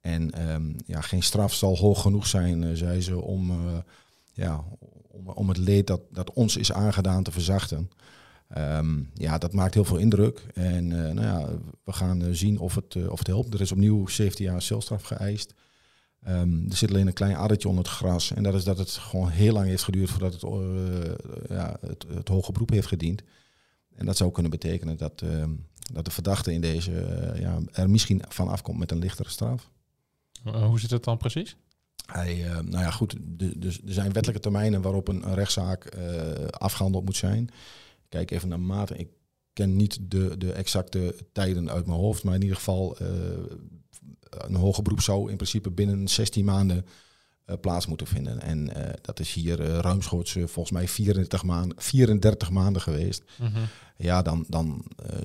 En 0.00 0.30
ehm, 0.30 0.72
ja, 0.86 1.00
geen 1.00 1.22
straf 1.22 1.54
zal 1.54 1.76
hoog 1.76 2.02
genoeg 2.02 2.26
zijn, 2.26 2.76
zei 2.76 3.00
ze, 3.00 3.20
om, 3.22 3.52
ja, 4.34 4.64
om, 5.08 5.28
om 5.28 5.48
het 5.48 5.58
leed 5.58 5.86
dat, 5.86 6.00
dat 6.10 6.32
ons 6.32 6.56
is 6.56 6.72
aangedaan 6.72 7.22
te 7.22 7.32
verzachten. 7.32 7.90
Ehm, 8.48 9.02
ja, 9.14 9.38
dat 9.38 9.52
maakt 9.52 9.74
heel 9.74 9.84
veel 9.84 9.96
indruk. 9.96 10.46
En 10.54 10.92
eh, 10.92 11.12
nou 11.12 11.26
ja, 11.26 11.48
we 11.84 11.92
gaan 11.92 12.22
eh, 12.22 12.28
zien 12.32 12.58
of 12.58 12.74
het, 12.74 12.94
eh, 12.94 13.10
of 13.10 13.18
het 13.18 13.26
helpt. 13.26 13.54
Er 13.54 13.60
is 13.60 13.72
opnieuw 13.72 14.06
17 14.06 14.44
jaar 14.44 14.62
celstraf 14.62 15.02
geëist. 15.02 15.54
Ehm, 16.22 16.70
er 16.70 16.76
zit 16.76 16.90
alleen 16.90 17.06
een 17.06 17.12
klein 17.12 17.36
addertje 17.36 17.68
onder 17.68 17.84
het 17.84 17.92
gras. 17.92 18.32
En 18.32 18.42
dat 18.42 18.54
is 18.54 18.64
dat 18.64 18.78
het 18.78 18.90
gewoon 18.90 19.28
heel 19.28 19.52
lang 19.52 19.66
heeft 19.66 19.82
geduurd 19.82 20.10
voordat 20.10 20.32
het, 20.32 20.42
ja, 21.48 21.76
het, 21.80 22.04
het 22.08 22.28
hoge 22.28 22.52
beroep 22.52 22.70
heeft 22.70 22.86
gediend. 22.86 23.22
En 23.94 24.06
dat 24.06 24.16
zou 24.16 24.30
kunnen 24.30 24.50
betekenen 24.50 24.96
dat, 24.96 25.22
ehm, 25.22 25.50
dat 25.92 26.04
de 26.04 26.10
verdachte 26.10 26.52
in 26.52 26.60
deze 26.60 26.92
ja, 27.38 27.58
er 27.72 27.90
misschien 27.90 28.22
van 28.28 28.48
afkomt 28.48 28.78
met 28.78 28.90
een 28.90 28.98
lichtere 28.98 29.28
straf. 29.28 29.70
Hoe 30.42 30.80
zit 30.80 30.90
het 30.90 31.04
dan 31.04 31.16
precies? 31.16 31.56
Hij, 32.06 32.44
eh, 32.44 32.58
nou 32.58 32.84
ja, 32.84 32.90
goed, 32.90 33.16
dus 33.56 33.80
er 33.86 33.92
zijn 33.92 34.12
wettelijke 34.12 34.42
termijnen 34.42 34.82
waarop 34.82 35.08
een, 35.08 35.34
rechtszaak 35.34 35.84
eh, 35.84 36.46
afgehandeld 36.48 37.04
moet 37.04 37.16
zijn. 37.16 37.48
Kijk 38.08 38.30
even 38.30 38.48
naar 38.48 38.60
mate. 38.60 38.96
Ik 38.96 39.08
ken 39.52 39.76
niet 39.76 39.98
de, 40.00 40.38
de 40.38 40.52
exacte 40.52 41.14
tijden 41.32 41.70
uit 41.70 41.86
mijn 41.86 41.98
hoofd, 41.98 42.24
maar 42.24 42.34
in 42.34 42.42
ieder 42.42 42.56
geval 42.56 42.96
eh, 42.96 43.06
een 44.30 44.54
hoger 44.54 44.82
beroep 44.82 45.00
zou 45.00 45.30
in 45.30 45.36
principe 45.36 45.70
binnen 45.70 46.08
16 46.08 46.44
maanden 46.44 46.86
plaats 47.60 47.86
moeten 47.86 48.06
vinden. 48.06 48.40
En 48.40 48.74
eh, 48.74 48.94
dat 49.02 49.20
is 49.20 49.32
hier 49.32 49.60
eh, 49.60 49.78
ruimschoots 49.78 50.36
eh, 50.36 50.46
volgens 50.46 50.70
mij 50.70 50.88
34 50.88 51.42
maanden, 51.42 51.76
34 51.80 52.50
maanden 52.50 52.82
geweest. 52.82 53.22
Ja, 53.96 54.22
dan, 54.22 54.44
dan 54.48 54.84
eh, 54.96 55.18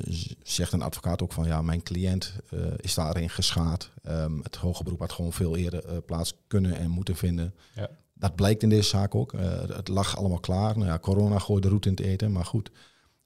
zegt 0.43 0.73
een 0.73 0.81
advocaat 0.81 1.21
ook 1.21 1.33
van 1.33 1.45
ja, 1.45 1.61
mijn 1.61 1.83
cliënt 1.83 2.33
eh, 2.49 2.59
is 2.77 2.93
daarin 2.93 3.29
geschaad. 3.29 3.91
Ehm, 4.03 4.39
het 4.41 4.55
hoge 4.55 4.83
beroep 4.83 4.99
had 4.99 5.11
gewoon 5.11 5.33
veel 5.33 5.55
eerder 5.55 5.85
eh, 5.85 5.97
plaats 6.05 6.33
kunnen 6.47 6.77
en 6.77 6.89
moeten 6.89 7.15
vinden. 7.15 7.53
Ja. 7.75 7.89
Dat 8.13 8.35
blijkt 8.35 8.63
in 8.63 8.69
deze 8.69 8.89
zaak 8.89 9.15
ook. 9.15 9.33
Eh, 9.33 9.61
het 9.75 9.87
lag 9.87 10.17
allemaal 10.17 10.39
klaar. 10.39 10.77
Nou 10.77 10.89
ja, 10.89 10.99
corona 10.99 11.39
gooide 11.39 11.67
de 11.67 11.73
roet 11.73 11.85
in 11.85 11.91
het 11.91 12.01
eten, 12.01 12.31
maar 12.31 12.45
goed. 12.45 12.71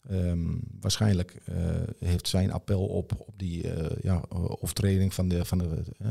Ehm, 0.10 0.50
waarschijnlijk 0.80 1.42
eh, 1.46 1.56
heeft 2.00 2.28
zijn 2.28 2.52
appel 2.52 2.86
op, 2.86 3.12
op 3.18 3.34
die 3.38 3.72
eh, 3.72 3.98
ja, 4.02 4.24
overtreding 4.30 5.14
van 5.14 5.28
de, 5.28 5.46
van 5.46 5.58
de, 5.58 5.84
eh, 5.98 6.10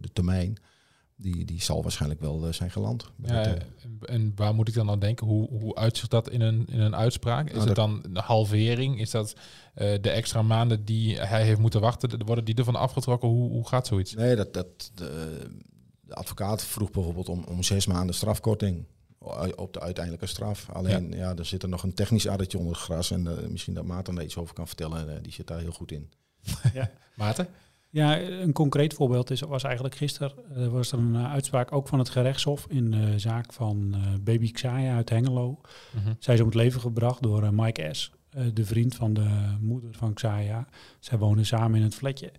de 0.00 0.12
termijn, 0.12 0.56
die, 1.16 1.44
die 1.44 1.62
zal 1.62 1.82
waarschijnlijk 1.82 2.20
wel 2.20 2.46
eh, 2.46 2.52
zijn 2.52 2.70
geland. 2.70 3.10
Ja, 3.22 3.34
het, 3.34 3.46
eh, 4.06 4.14
en- 4.14 4.32
waar 4.36 4.54
moet 4.54 4.68
ik 4.68 4.74
dan 4.74 4.90
aan 4.90 4.98
denken? 4.98 5.26
Hoe, 5.26 5.48
hoe 5.48 5.74
uitzicht 5.74 6.10
dat 6.10 6.30
in 6.30 6.40
een, 6.40 6.66
in 6.70 6.80
een 6.80 6.96
uitspraak? 6.96 7.46
Is 7.48 7.54
Nou, 7.54 7.66
het 7.66 7.76
dan 7.76 8.00
een 8.02 8.16
halvering? 8.16 9.00
Is 9.00 9.10
dat 9.10 9.34
eh, 9.74 10.02
de 10.02 10.10
extra 10.10 10.42
maanden 10.42 10.84
die 10.84 11.18
hij 11.20 11.44
heeft 11.44 11.60
moeten 11.60 11.80
wachten, 11.80 12.08
de- 12.08 12.24
worden 12.24 12.44
die 12.44 12.54
ervan 12.54 12.76
afgetrokken? 12.76 13.28
Hoe, 13.28 13.50
hoe 13.50 13.68
gaat 13.68 13.86
zoiets? 13.86 14.14
Nee, 14.14 14.36
dat, 14.36 14.52
dat, 14.54 14.90
de, 14.94 15.40
de 16.00 16.14
advocaat 16.14 16.64
vroeg 16.64 16.90
bijvoorbeeld 16.90 17.28
om, 17.28 17.44
om 17.44 17.62
zes 17.62 17.86
maanden 17.86 18.14
strafkorting. 18.14 18.84
op 19.56 19.72
de 19.72 19.80
uiteindelijke 19.80 20.26
straf. 20.26 20.70
Alleen, 20.70 21.10
ja. 21.12 21.36
er 21.36 21.44
zit 21.46 21.62
er 21.62 21.68
nog 21.68 21.82
een 21.82 21.94
technisch 21.94 22.28
addertje 22.28 22.58
onder 22.58 22.72
het 22.72 22.82
gras. 22.82 23.10
En 23.10 23.26
eh, 23.26 23.48
misschien 23.48 23.74
dat 23.74 23.84
Maarten 23.84 24.14
daar 24.14 24.24
iets 24.24 24.36
over 24.36 24.54
kan 24.54 24.66
vertellen. 24.66 25.16
eh, 25.16 25.22
die 25.22 25.32
zit 25.32 25.46
daar 25.46 25.58
heel 25.60 25.72
goed 25.72 25.92
in. 25.92 26.10
Maarten? 27.16 27.46
Ja, 27.94 28.20
een 28.20 28.52
concreet 28.52 28.94
voorbeeld 28.94 29.30
is, 29.30 29.40
was 29.40 29.62
eigenlijk 29.62 29.94
gisteren 29.94 30.32
was 30.70 30.92
er 30.92 30.98
een 30.98 31.14
eh, 31.14 31.32
uitspraak 31.32 31.72
ook 31.72 31.88
van 31.88 31.98
het 31.98 32.08
gerechtshof 32.08 32.66
in 32.68 32.90
de 32.90 33.18
zaak 33.18 33.52
van 33.52 33.94
eh, 33.94 34.00
baby 34.20 34.52
Xaya 34.52 34.96
uit 34.96 35.10
Hengelo. 35.10 35.60
Mhm. 35.94 36.12
Zij 36.18 36.34
is 36.34 36.40
om 36.40 36.46
het 36.46 36.54
leven 36.54 36.80
gebracht 36.80 37.22
door 37.22 37.42
eh, 37.42 37.48
Mike 37.50 37.88
S., 37.92 38.12
de 38.54 38.64
vriend 38.64 38.94
van 38.94 39.14
de 39.14 39.56
moeder 39.60 39.94
van 39.94 40.12
Xaya. 40.12 40.66
Zij 40.98 41.18
wonen 41.18 41.46
samen 41.46 41.78
in 41.78 41.84
het 41.84 41.94
flatje. 41.94 42.32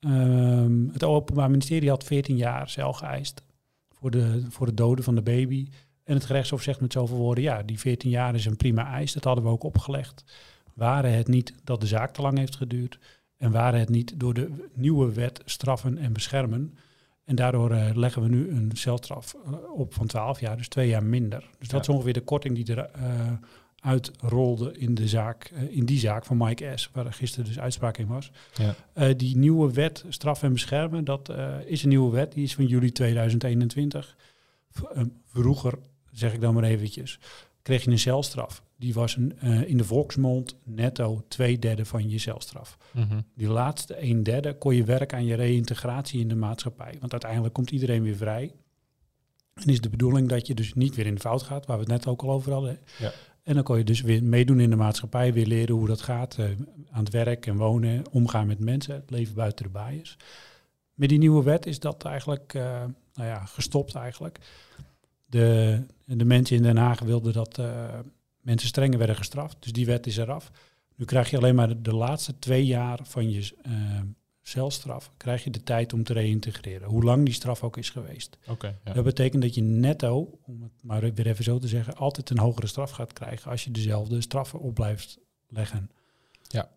Ehm, 0.00 0.88
het 0.92 1.04
Openbaar 1.04 1.50
Ministerie 1.50 1.88
had 1.88 2.04
14 2.04 2.36
jaar 2.36 2.68
cel 2.68 2.92
geëist 2.92 3.42
voor 3.90 4.10
de, 4.10 4.46
voor 4.48 4.66
de 4.66 4.74
doden 4.74 5.04
van 5.04 5.14
de 5.14 5.22
baby. 5.22 5.68
En 6.04 6.14
het 6.14 6.24
gerechtshof 6.24 6.62
zegt 6.62 6.80
met 6.80 6.92
zoveel 6.92 7.16
woorden, 7.16 7.44
ja, 7.44 7.62
die 7.62 7.78
14 7.78 8.10
jaar 8.10 8.34
is 8.34 8.44
een 8.44 8.56
prima 8.56 8.92
eis. 8.92 9.12
Dat 9.12 9.24
hadden 9.24 9.44
we 9.44 9.50
ook 9.50 9.62
opgelegd. 9.62 10.24
Waren 10.74 11.12
het 11.12 11.28
niet 11.28 11.54
dat 11.64 11.80
de 11.80 11.86
zaak 11.86 12.12
te 12.12 12.22
lang 12.22 12.38
heeft 12.38 12.56
geduurd 12.56 12.98
en 13.38 13.50
waren 13.50 13.80
het 13.80 13.88
niet 13.88 14.20
door 14.20 14.34
de 14.34 14.50
nieuwe 14.74 15.12
wet 15.12 15.40
straffen 15.44 15.98
en 15.98 16.12
beschermen. 16.12 16.74
En 17.24 17.34
daardoor 17.36 17.70
eh, 17.70 17.96
leggen 17.96 18.22
we 18.22 18.28
nu 18.28 18.50
een 18.50 18.70
celstraf 18.74 19.34
eh, 19.44 19.52
op 19.74 19.94
van 19.94 20.06
12 20.06 20.40
jaar, 20.40 20.56
dus 20.56 20.68
twee 20.68 20.88
jaar 20.88 21.04
minder. 21.04 21.38
Dus 21.58 21.68
dat 21.68 21.70
Ja. 21.70 21.92
is 21.92 21.96
ongeveer 21.98 22.12
de 22.12 22.20
korting 22.20 22.54
die 22.64 22.76
er 22.76 22.90
eh, 22.90 23.32
uitrolde 23.80 24.72
in, 24.78 24.94
de 24.94 25.08
zaak, 25.08 25.50
in 25.68 25.84
die 25.84 25.98
zaak 25.98 26.24
van 26.24 26.36
Mike 26.36 26.72
S., 26.74 26.90
waar 26.92 27.06
er 27.06 27.12
gisteren 27.12 27.44
dus 27.46 27.58
uitspraak 27.58 27.98
in 27.98 28.06
was. 28.06 28.30
Ja. 28.94 29.12
Die 29.12 29.36
nieuwe 29.36 29.72
wet 29.72 30.04
straf 30.08 30.42
en 30.42 30.52
beschermen, 30.52 31.04
dat 31.04 31.32
is 31.66 31.82
een 31.82 31.88
nieuwe 31.88 32.10
wet, 32.10 32.32
die 32.32 32.42
is 32.44 32.54
van 32.54 32.66
juli 32.66 32.92
2021. 32.92 34.16
V- 34.70 34.82
eh, 34.82 35.02
vroeger, 35.24 35.74
zeg 36.12 36.32
ik 36.34 36.40
dan 36.40 36.54
maar 36.54 36.62
eventjes, 36.64 37.18
kreeg 37.68 37.84
je 37.84 37.90
een 37.90 37.98
celstraf. 37.98 38.62
Die 38.76 38.94
was 38.94 39.16
een, 39.16 39.38
eh, 39.38 39.62
in 39.62 39.76
de 39.76 39.84
volksmond 39.84 40.56
netto 40.64 41.24
twee 41.28 41.58
derde 41.58 41.84
van 41.84 42.08
je 42.10 42.18
celstraf. 42.18 42.78
Mhm. 42.92 43.20
Die 43.34 43.48
laatste 43.48 44.02
een 44.02 44.22
derde 44.22 44.54
kon 44.58 44.74
je 44.74 44.84
werken 44.84 45.18
aan 45.18 45.24
je 45.24 45.34
reïntegratie 45.34 46.20
in 46.20 46.28
de 46.28 46.34
maatschappij. 46.34 46.96
Want 47.00 47.12
uiteindelijk 47.12 47.54
komt 47.54 47.70
iedereen 47.70 48.02
weer 48.02 48.16
vrij. 48.16 48.54
En 49.54 49.66
is 49.68 49.80
de 49.80 49.88
bedoeling 49.88 50.28
dat 50.28 50.46
je 50.46 50.54
dus 50.54 50.74
niet 50.74 50.94
weer 50.94 51.06
in 51.06 51.14
de 51.14 51.20
fout 51.20 51.42
gaat, 51.42 51.66
waar 51.66 51.76
we 51.76 51.82
het 51.82 51.92
net 51.92 52.06
ook 52.06 52.22
al 52.22 52.30
over 52.30 52.52
hadden. 52.52 52.78
Ja. 52.98 53.12
En 53.42 53.54
dan 53.54 53.62
kon 53.62 53.78
je 53.78 53.84
dus 53.84 54.00
weer 54.00 54.24
meedoen 54.24 54.60
in 54.60 54.70
de 54.70 54.76
maatschappij, 54.76 55.32
weer 55.32 55.46
leren 55.46 55.74
hoe 55.74 55.86
dat 55.86 56.00
gaat. 56.00 56.36
eh, 56.38 56.44
aan 56.90 57.04
het 57.04 57.12
werk 57.12 57.46
en 57.46 57.56
wonen, 57.56 58.02
omgaan 58.10 58.46
met 58.46 58.58
mensen, 58.60 58.94
het 58.94 59.10
leven 59.10 59.34
buiten 59.34 59.64
de 59.64 59.70
bias. 59.70 60.16
Met 60.94 61.08
die 61.08 61.18
nieuwe 61.18 61.42
wet 61.42 61.66
is 61.66 61.80
dat 61.80 62.04
eigenlijk 62.04 62.54
eh, 62.54 62.84
nou 63.14 63.28
ja, 63.28 63.44
gestopt 63.44 63.94
eigenlijk. 63.94 64.38
De, 65.28 65.82
de 66.04 66.24
mensen 66.24 66.56
in 66.56 66.62
Den 66.62 66.76
Haag 66.76 67.00
wilden 67.00 67.32
dat 67.32 67.58
eh, 67.58 67.98
mensen 68.40 68.68
strenger 68.68 68.98
werden 68.98 69.16
gestraft. 69.16 69.56
Dus 69.60 69.72
die 69.72 69.86
wet 69.86 70.06
is 70.06 70.16
eraf. 70.16 70.50
Nu 70.94 71.04
krijg 71.04 71.30
je 71.30 71.36
alleen 71.36 71.54
maar 71.54 71.68
de, 71.68 71.82
de 71.82 71.94
laatste 71.94 72.38
twee 72.38 72.66
jaar 72.66 72.98
van 73.02 73.30
je 73.30 73.54
eh, 73.62 73.72
celstraf, 74.42 75.12
krijg 75.16 75.44
je 75.44 75.50
de 75.50 75.62
tijd 75.62 75.92
om 75.92 76.04
te 76.04 76.12
reïntegreren. 76.12 76.88
Hoe 76.88 77.04
lang 77.04 77.24
die 77.24 77.34
straf 77.34 77.62
ook 77.62 77.76
is 77.76 77.90
geweest. 77.90 78.38
Ja. 78.60 78.92
Dat 78.94 79.04
betekent 79.04 79.42
dat 79.42 79.54
je 79.54 79.62
netto, 79.62 80.38
om 80.42 80.62
het 80.62 80.72
maar 80.82 81.00
weer 81.00 81.26
even 81.26 81.44
zo 81.44 81.58
te 81.58 81.68
zeggen, 81.68 81.96
altijd 81.96 82.30
een 82.30 82.38
hogere 82.38 82.66
straf 82.66 82.90
gaat 82.90 83.12
krijgen 83.12 83.50
als 83.50 83.64
je 83.64 83.70
dezelfde 83.70 84.20
straffen 84.20 84.60
op 84.60 84.74
blijft 84.74 85.18
leggen. 85.48 85.90
Ja. 86.42 86.70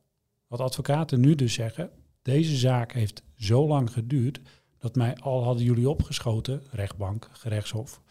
Wat 0.47 0.59
advocaten 0.59 1.19
nu 1.19 1.35
dus 1.35 1.53
zeggen, 1.53 1.89
deze 2.21 2.55
zaak 2.55 2.93
heeft 2.93 3.23
zo 3.35 3.67
lang 3.67 3.91
geduurd 3.91 4.41
dat 4.77 4.95
mij 4.95 5.15
al 5.17 5.43
hadden 5.43 5.63
jullie 5.63 5.89
opgeschoten, 5.89 6.63
rechtbank, 6.71 7.29
gerechtshof, 7.31 8.01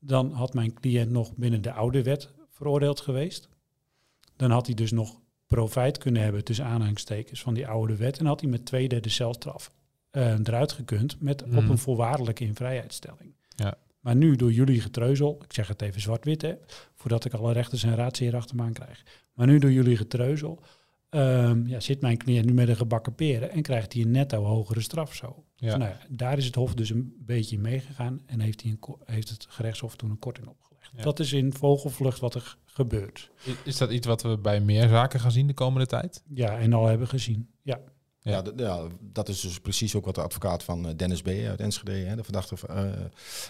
dan 0.00 0.32
had 0.32 0.54
mijn 0.54 0.74
cliënt 0.74 1.10
nog 1.10 1.34
binnen 1.36 1.62
de 1.62 1.72
oude 1.72 2.02
wet 2.02 2.28
veroordeeld 2.48 3.00
geweest. 3.00 3.48
Dan 4.36 4.50
had 4.50 4.66
hij 4.66 4.74
dus 4.74 4.90
nog 4.90 5.20
profijt 5.46 5.98
kunnen 5.98 6.22
hebben 6.22 6.44
tussen 6.44 6.64
aanhalingstekens 6.64 7.42
van 7.42 7.54
die 7.54 7.68
oude 7.68 7.96
wet 7.96 8.18
en 8.18 8.26
had 8.26 8.40
hij 8.40 8.50
met 8.50 8.64
twee 8.66 8.88
derde 8.88 9.08
celstraf 9.08 9.72
eh, 10.10 10.38
eruit 10.38 10.72
gekund 10.72 11.20
met 11.20 11.42
op 11.42 11.48
Mhm. 11.50 11.70
een 11.70 11.78
voorwaardelijke 11.78 12.44
invrijheidstelling. 12.44 13.34
Ja. 13.56 13.74
Maar 14.00 14.16
nu 14.16 14.36
door 14.36 14.52
jullie 14.52 14.80
getreuzel, 14.80 15.40
ik 15.44 15.52
zeg 15.52 15.68
het 15.68 15.82
even 15.82 16.00
zwart-wit 16.00 16.42
hè, 16.42 16.54
voordat 16.94 17.24
ik 17.24 17.32
alle 17.32 17.52
rechters 17.52 17.82
en 17.82 17.94
raadsheren 17.94 18.38
achter 18.38 18.56
me 18.56 18.62
aan 18.62 18.72
krijg. 18.72 19.02
Maar 19.34 19.46
nu 19.46 19.58
door 19.58 19.72
jullie 19.72 19.96
getreuzel 19.96 20.62
ehm, 21.10 21.66
ja, 21.66 21.80
zit 21.80 22.00
mijn 22.00 22.16
cliënt 22.16 22.44
nu 22.46 22.52
met 22.52 22.68
een 22.68 22.76
gebakken 22.76 23.14
peren 23.14 23.50
en 23.50 23.62
krijgt 23.62 23.92
hij 23.92 24.02
een 24.02 24.10
netto 24.10 24.44
hogere 24.44 24.80
straf 24.80 25.14
zo. 25.14 25.44
Ja. 25.56 25.76
Nou 25.76 25.90
ja, 25.90 25.98
daar 26.08 26.38
is 26.38 26.44
het 26.44 26.54
Hof 26.54 26.74
dus 26.74 26.90
een 26.90 27.14
beetje 27.18 27.56
in 27.56 27.62
meegegaan 27.62 28.20
en 28.26 28.40
heeft, 28.40 28.62
hij 28.62 28.70
een, 28.70 28.96
heeft 29.04 29.28
het 29.28 29.46
gerechtshof 29.48 29.96
toen 29.96 30.10
een 30.10 30.18
korting 30.18 30.46
opgelegd. 30.46 30.90
Ja. 30.96 31.02
Dat 31.02 31.18
is 31.18 31.32
in 31.32 31.52
vogelvlucht 31.52 32.18
wat 32.20 32.34
er 32.34 32.56
gebeurt. 32.64 33.30
Is 33.64 33.76
dat 33.76 33.90
iets 33.90 34.06
wat 34.06 34.22
we 34.22 34.38
bij 34.38 34.60
meer 34.60 34.88
zaken 34.88 35.20
gaan 35.20 35.32
zien 35.32 35.46
de 35.46 35.54
komende 35.54 35.86
tijd? 35.86 36.22
Ja, 36.34 36.58
en 36.58 36.72
al 36.72 36.86
hebben 36.86 37.08
gezien. 37.08 37.48
Ja, 37.62 37.80
Ja. 38.22 38.42
Ja, 38.56 38.86
dat 39.00 39.28
is 39.28 39.40
dus 39.40 39.60
precies 39.60 39.94
ook 39.94 40.04
wat 40.04 40.14
de 40.14 40.22
advocaat 40.22 40.62
van 40.62 40.88
eh, 40.88 40.96
Dennis 40.96 41.22
B. 41.22 41.28
uit 41.28 41.60
Enschede, 41.60 41.92
hè, 41.92 42.16
de 42.16 42.24
verdachte. 42.24 42.56
eh, 42.68 42.84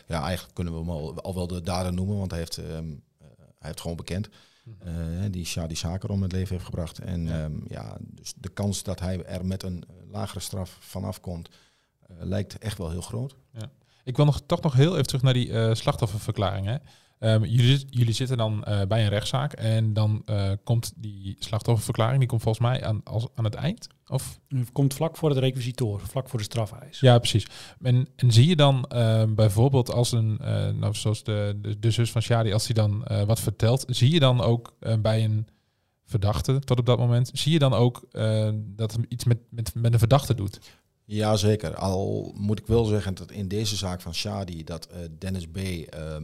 ja, 0.06 0.22
eigenlijk 0.22 0.54
kunnen 0.54 0.72
we 0.72 0.78
hem 0.78 0.90
al, 0.90 1.20
al 1.20 1.34
wel 1.34 1.46
de 1.46 1.62
dader 1.62 1.92
noemen, 1.92 2.18
want 2.18 2.30
hij 2.30 2.40
heeft, 2.40 2.58
ehm, 2.58 2.68
eh, 2.68 3.26
hij 3.38 3.46
heeft 3.58 3.80
gewoon 3.80 3.96
bekend. 3.96 4.28
Eh, 4.78 4.92
die 5.30 5.44
Shadi 5.44 5.74
Saker 5.74 6.10
om 6.10 6.22
het 6.22 6.32
leven 6.32 6.52
heeft 6.52 6.64
gebracht. 6.64 6.98
En 6.98 7.22
Ja. 7.22 7.38
ja. 7.38 7.48
ja, 7.68 7.96
dus 8.00 8.34
de 8.36 8.48
kans 8.48 8.82
dat 8.82 9.00
hij 9.00 9.24
er 9.24 9.46
met 9.46 9.62
een 9.62 9.84
eh, 9.88 10.10
lagere 10.10 10.40
straf 10.40 10.76
vanaf 10.80 11.20
komt, 11.20 11.48
eh, 12.00 12.16
lijkt 12.18 12.58
echt 12.58 12.78
wel 12.78 12.90
heel 12.90 13.00
groot. 13.00 13.36
Ik 14.04 14.16
wil 14.16 14.24
nog, 14.24 14.40
toch 14.46 14.60
nog 14.60 14.74
heel 14.74 14.92
even 14.92 15.06
terug 15.06 15.22
naar 15.22 15.32
die 15.32 15.74
slachtofferverklaring. 15.74 16.66
Hè. 16.66 16.76
Ehm, 17.20 17.44
jullie, 17.44 17.76
zit- 17.78 17.86
jullie 17.90 18.14
zitten 18.14 18.36
dan 18.36 18.64
eh, 18.64 18.80
bij 18.88 19.02
een 19.02 19.08
rechtszaak 19.08 19.52
en 19.52 19.92
dan 19.92 20.22
eh, 20.24 20.50
komt 20.64 20.92
die 20.96 21.36
slachtofferverklaring, 21.38 22.18
die 22.18 22.28
komt 22.28 22.42
volgens 22.42 22.64
mij 22.66 22.84
aan, 22.84 23.00
als, 23.04 23.26
aan 23.34 23.44
het 23.44 23.54
eind? 23.54 23.86
Of? 24.06 24.40
het 24.48 24.72
komt 24.72 24.94
vlak 24.94 25.16
voor 25.16 25.28
het 25.28 25.38
requisitoor, 25.38 26.00
vlak 26.00 26.28
voor 26.28 26.38
de 26.38 26.44
strafeis. 26.44 27.00
Ja, 27.00 27.18
precies. 27.18 27.46
En, 27.82 28.08
en 28.16 28.32
zie 28.32 28.48
je 28.48 28.56
dan 28.56 28.84
eh, 28.84 29.22
bijvoorbeeld 29.28 29.90
als 29.92 30.12
een, 30.12 30.38
eh, 30.38 30.68
nou, 30.70 30.94
zoals 30.94 31.22
de, 31.24 31.58
de, 31.62 31.78
de 31.78 31.90
zus 31.90 32.10
van 32.10 32.22
Shadi, 32.22 32.52
als 32.52 32.64
hij 32.64 32.74
dan 32.74 33.04
eh, 33.04 33.22
wat 33.22 33.40
vertelt, 33.40 33.84
zie 33.88 34.10
je 34.12 34.20
dan 34.20 34.40
ook 34.40 34.74
bij 35.00 35.24
een 35.24 35.46
verdachte 36.04 36.58
tot 36.58 36.78
op 36.78 36.86
dat 36.86 36.98
moment, 36.98 37.30
zie 37.32 37.52
je 37.52 37.58
dan 37.58 37.72
ook 37.72 38.04
eh, 38.12 38.50
dat 38.54 38.92
het 38.92 39.00
iets 39.08 39.24
met, 39.24 39.38
met, 39.50 39.74
met 39.74 39.92
een 39.92 39.98
verdachte 39.98 40.34
doet? 40.34 40.58
Jazeker. 41.04 41.74
Al 41.76 42.34
moet 42.36 42.58
ik 42.58 42.66
wel 42.66 42.84
zeggen 42.84 43.14
dat 43.14 43.30
in 43.30 43.48
deze 43.48 43.76
zaak 43.76 44.00
van 44.00 44.14
Shadi 44.14 44.64
dat 44.64 44.86
eh, 44.86 44.98
Dennis 45.18 45.46
B. 45.46 45.56
ehm, 45.56 45.82
eh, 45.88 46.18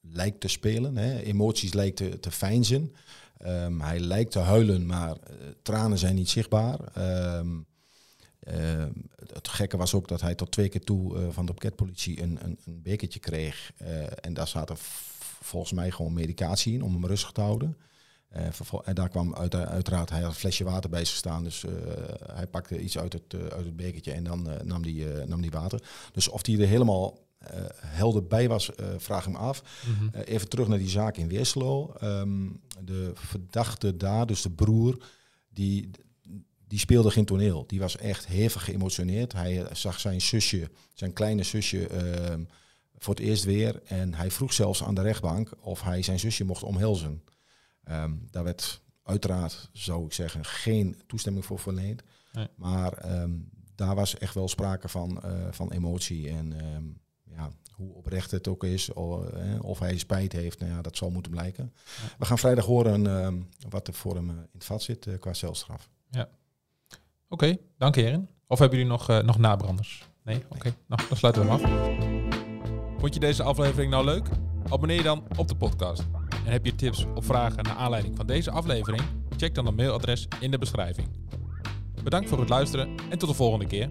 lijkt 0.00 0.40
te 0.40 0.48
spelen. 0.48 0.96
Hè. 0.96 1.18
Emoties 1.20 1.72
lijkt 1.72 1.96
te, 1.96 2.20
te. 2.20 2.92
Ehm, 3.38 3.80
hij 3.80 4.00
lijkt 4.00 4.30
te 4.32 4.38
huilen, 4.38 4.86
maar 4.86 5.10
eh, 5.16 5.34
tranen 5.62 5.98
zijn 5.98 6.14
niet 6.14 6.28
zichtbaar. 6.30 6.78
Ehm, 6.94 7.48
ehm, 8.40 8.92
het, 9.32 9.48
gekke 9.48 9.76
was 9.76 9.94
ook 9.94 10.08
dat 10.08 10.20
hij 10.20 10.34
tot 10.34 10.50
twee 10.50 10.68
keer 10.68 10.84
toe 10.84 11.18
eh, 11.18 11.26
van 11.30 11.46
de 11.46 11.52
paketpolitie 11.52 12.22
een, 12.22 12.38
een, 12.44 12.58
een 12.64 12.82
bekertje 12.82 13.18
kreeg. 13.20 13.72
Eh, 13.76 14.02
en 14.20 14.34
daar 14.34 14.48
zat 14.48 14.70
v- 14.74 15.16
volgens 15.44 15.72
mij 15.72 15.90
gewoon 15.90 16.12
medicatie 16.12 16.72
in 16.74 16.82
om 16.82 16.92
hem 16.92 17.06
rustig 17.06 17.30
te 17.32 17.40
houden. 17.40 17.76
Eh, 18.28 18.46
en 18.84 18.94
daar 18.94 19.08
kwam 19.08 19.34
uit, 19.34 19.54
uiteraard, 19.54 20.10
hij 20.10 20.20
had 20.20 20.30
een 20.30 20.36
flesje 20.36 20.64
water 20.64 20.90
bij 20.90 21.04
zich 21.04 21.16
staan. 21.16 21.44
Dus 21.44 21.64
eh, 21.64 21.72
hij 22.32 22.46
pakte 22.46 22.80
iets 22.80 22.98
uit 22.98 23.12
het, 23.12 23.34
eh, 23.34 23.40
uit 23.40 23.64
het 23.64 23.76
bekertje 23.76 24.12
en 24.12 24.24
dan 24.24 24.50
eh, 24.50 24.60
nam 24.64 24.82
hij 24.82 25.14
eh, 25.20 25.26
nam 25.26 25.40
die 25.40 25.50
water. 25.50 25.82
Dus 26.12 26.28
of 26.28 26.46
hij 26.46 26.58
er 26.60 26.66
helemaal 26.66 27.12
eh, 27.12 27.18
helder 27.76 28.26
bij 28.26 28.48
was, 28.48 28.74
eh, 28.74 28.86
vraag 28.96 29.24
hem 29.24 29.34
af. 29.34 29.62
Eh, 30.12 30.20
even 30.24 30.48
terug 30.48 30.68
naar 30.68 30.78
die 30.78 30.88
zaak 30.88 31.16
in 31.16 31.28
Weerselo. 31.28 31.92
Ehm, 31.92 32.48
de 32.84 33.10
verdachte 33.14 33.96
daar, 33.96 34.26
dus 34.26 34.42
de 34.42 34.50
broer, 34.50 35.04
die, 35.48 35.90
die 36.66 36.78
speelde 36.78 37.10
geen 37.10 37.24
toneel. 37.24 37.66
Die 37.66 37.80
was 37.80 37.96
echt 37.96 38.26
hevig 38.26 38.64
geëmotioneerd. 38.64 39.32
Hij 39.32 39.64
eh, 39.64 39.74
zag 39.74 40.00
zijn 40.00 40.20
zusje, 40.20 40.70
zijn 40.94 41.12
kleine 41.12 41.42
zusje, 41.42 41.86
ehm, 41.86 42.44
voor 42.98 43.14
het 43.14 43.24
eerst 43.24 43.44
weer. 43.44 43.82
En 43.84 44.14
hij 44.14 44.30
vroeg 44.30 44.52
zelfs 44.52 44.82
aan 44.82 44.94
de 44.94 45.02
rechtbank 45.02 45.50
of 45.60 45.82
hij 45.82 46.02
zijn 46.02 46.18
zusje 46.18 46.44
mocht 46.44 46.62
omhelzen. 46.62 47.22
Ehm, 47.84 48.12
daar 48.30 48.44
werd 48.44 48.80
uiteraard, 49.02 49.68
zou 49.72 50.04
ik 50.04 50.12
zeggen, 50.12 50.44
geen 50.44 51.00
toestemming 51.06 51.44
voor 51.44 51.58
verleend. 51.58 52.02
Nee. 52.32 52.48
Maar 52.56 53.06
daar 53.78 53.94
was 53.94 54.18
echt 54.18 54.34
wel 54.34 54.48
sprake 54.48 54.88
van, 54.88 55.22
eh, 55.22 55.30
van 55.50 55.72
emotie. 55.72 56.28
En 56.28 56.52
ja, 57.38 57.50
hoe 57.72 57.94
oprecht 57.94 58.30
het 58.30 58.48
ook 58.48 58.64
is, 58.64 58.92
of, 58.92 59.24
eh, 59.24 59.62
of 59.62 59.78
hij 59.78 59.98
spijt 59.98 60.32
heeft, 60.32 60.58
nou 60.58 60.72
ja, 60.72 60.82
dat 60.82 60.96
zal 60.96 61.10
moeten 61.10 61.32
blijken. 61.32 61.72
Ja. 61.74 62.16
We 62.18 62.24
gaan 62.24 62.38
vrijdag 62.38 62.64
horen 62.64 63.06
ehm, 63.06 63.36
wat 63.68 63.88
er 63.88 63.94
voor 63.94 64.14
hem 64.14 64.30
eh, 64.30 64.36
in 64.36 64.48
het 64.52 64.64
vat 64.64 64.82
zit 64.82 65.06
eh, 65.06 65.18
qua 65.18 65.32
celstraf. 65.32 65.88
Oké, 67.28 67.56
dank 67.78 67.94
heren. 67.94 68.28
Of 68.46 68.58
hebben 68.58 68.78
jullie 68.78 68.92
nog, 68.92 69.08
eh, 69.08 69.18
nog 69.18 69.38
nabranders? 69.38 70.08
Nee? 70.24 70.42
Oké, 70.48 70.74
nou, 70.86 71.08
dan 71.08 71.16
sluiten 71.16 71.42
we 71.42 71.50
hem 71.50 71.64
af. 71.64 73.00
Vond 73.00 73.14
je 73.14 73.20
deze 73.20 73.42
aflevering 73.42 73.90
nou 73.90 74.04
leuk? 74.04 74.28
Abonneer 74.68 74.96
je 74.96 75.02
dan 75.02 75.24
op 75.36 75.48
de 75.48 75.56
podcast. 75.56 76.04
En 76.44 76.52
heb 76.52 76.64
je 76.64 76.74
tips 76.74 77.06
of 77.14 77.24
vragen 77.24 77.64
naar 77.64 77.74
aanleiding 77.74 78.16
van 78.16 78.26
deze 78.26 78.50
aflevering? 78.50 79.02
Check 79.36 79.54
dan 79.54 79.66
het 79.66 79.76
mailadres 79.76 80.28
in 80.40 80.50
de 80.50 80.58
beschrijving. 80.58 81.08
Bedankt 82.02 82.28
voor 82.28 82.38
het 82.40 82.48
luisteren 82.48 82.94
en 83.10 83.18
tot 83.18 83.28
de 83.28 83.34
volgende 83.34 83.66
keer. 83.66 83.90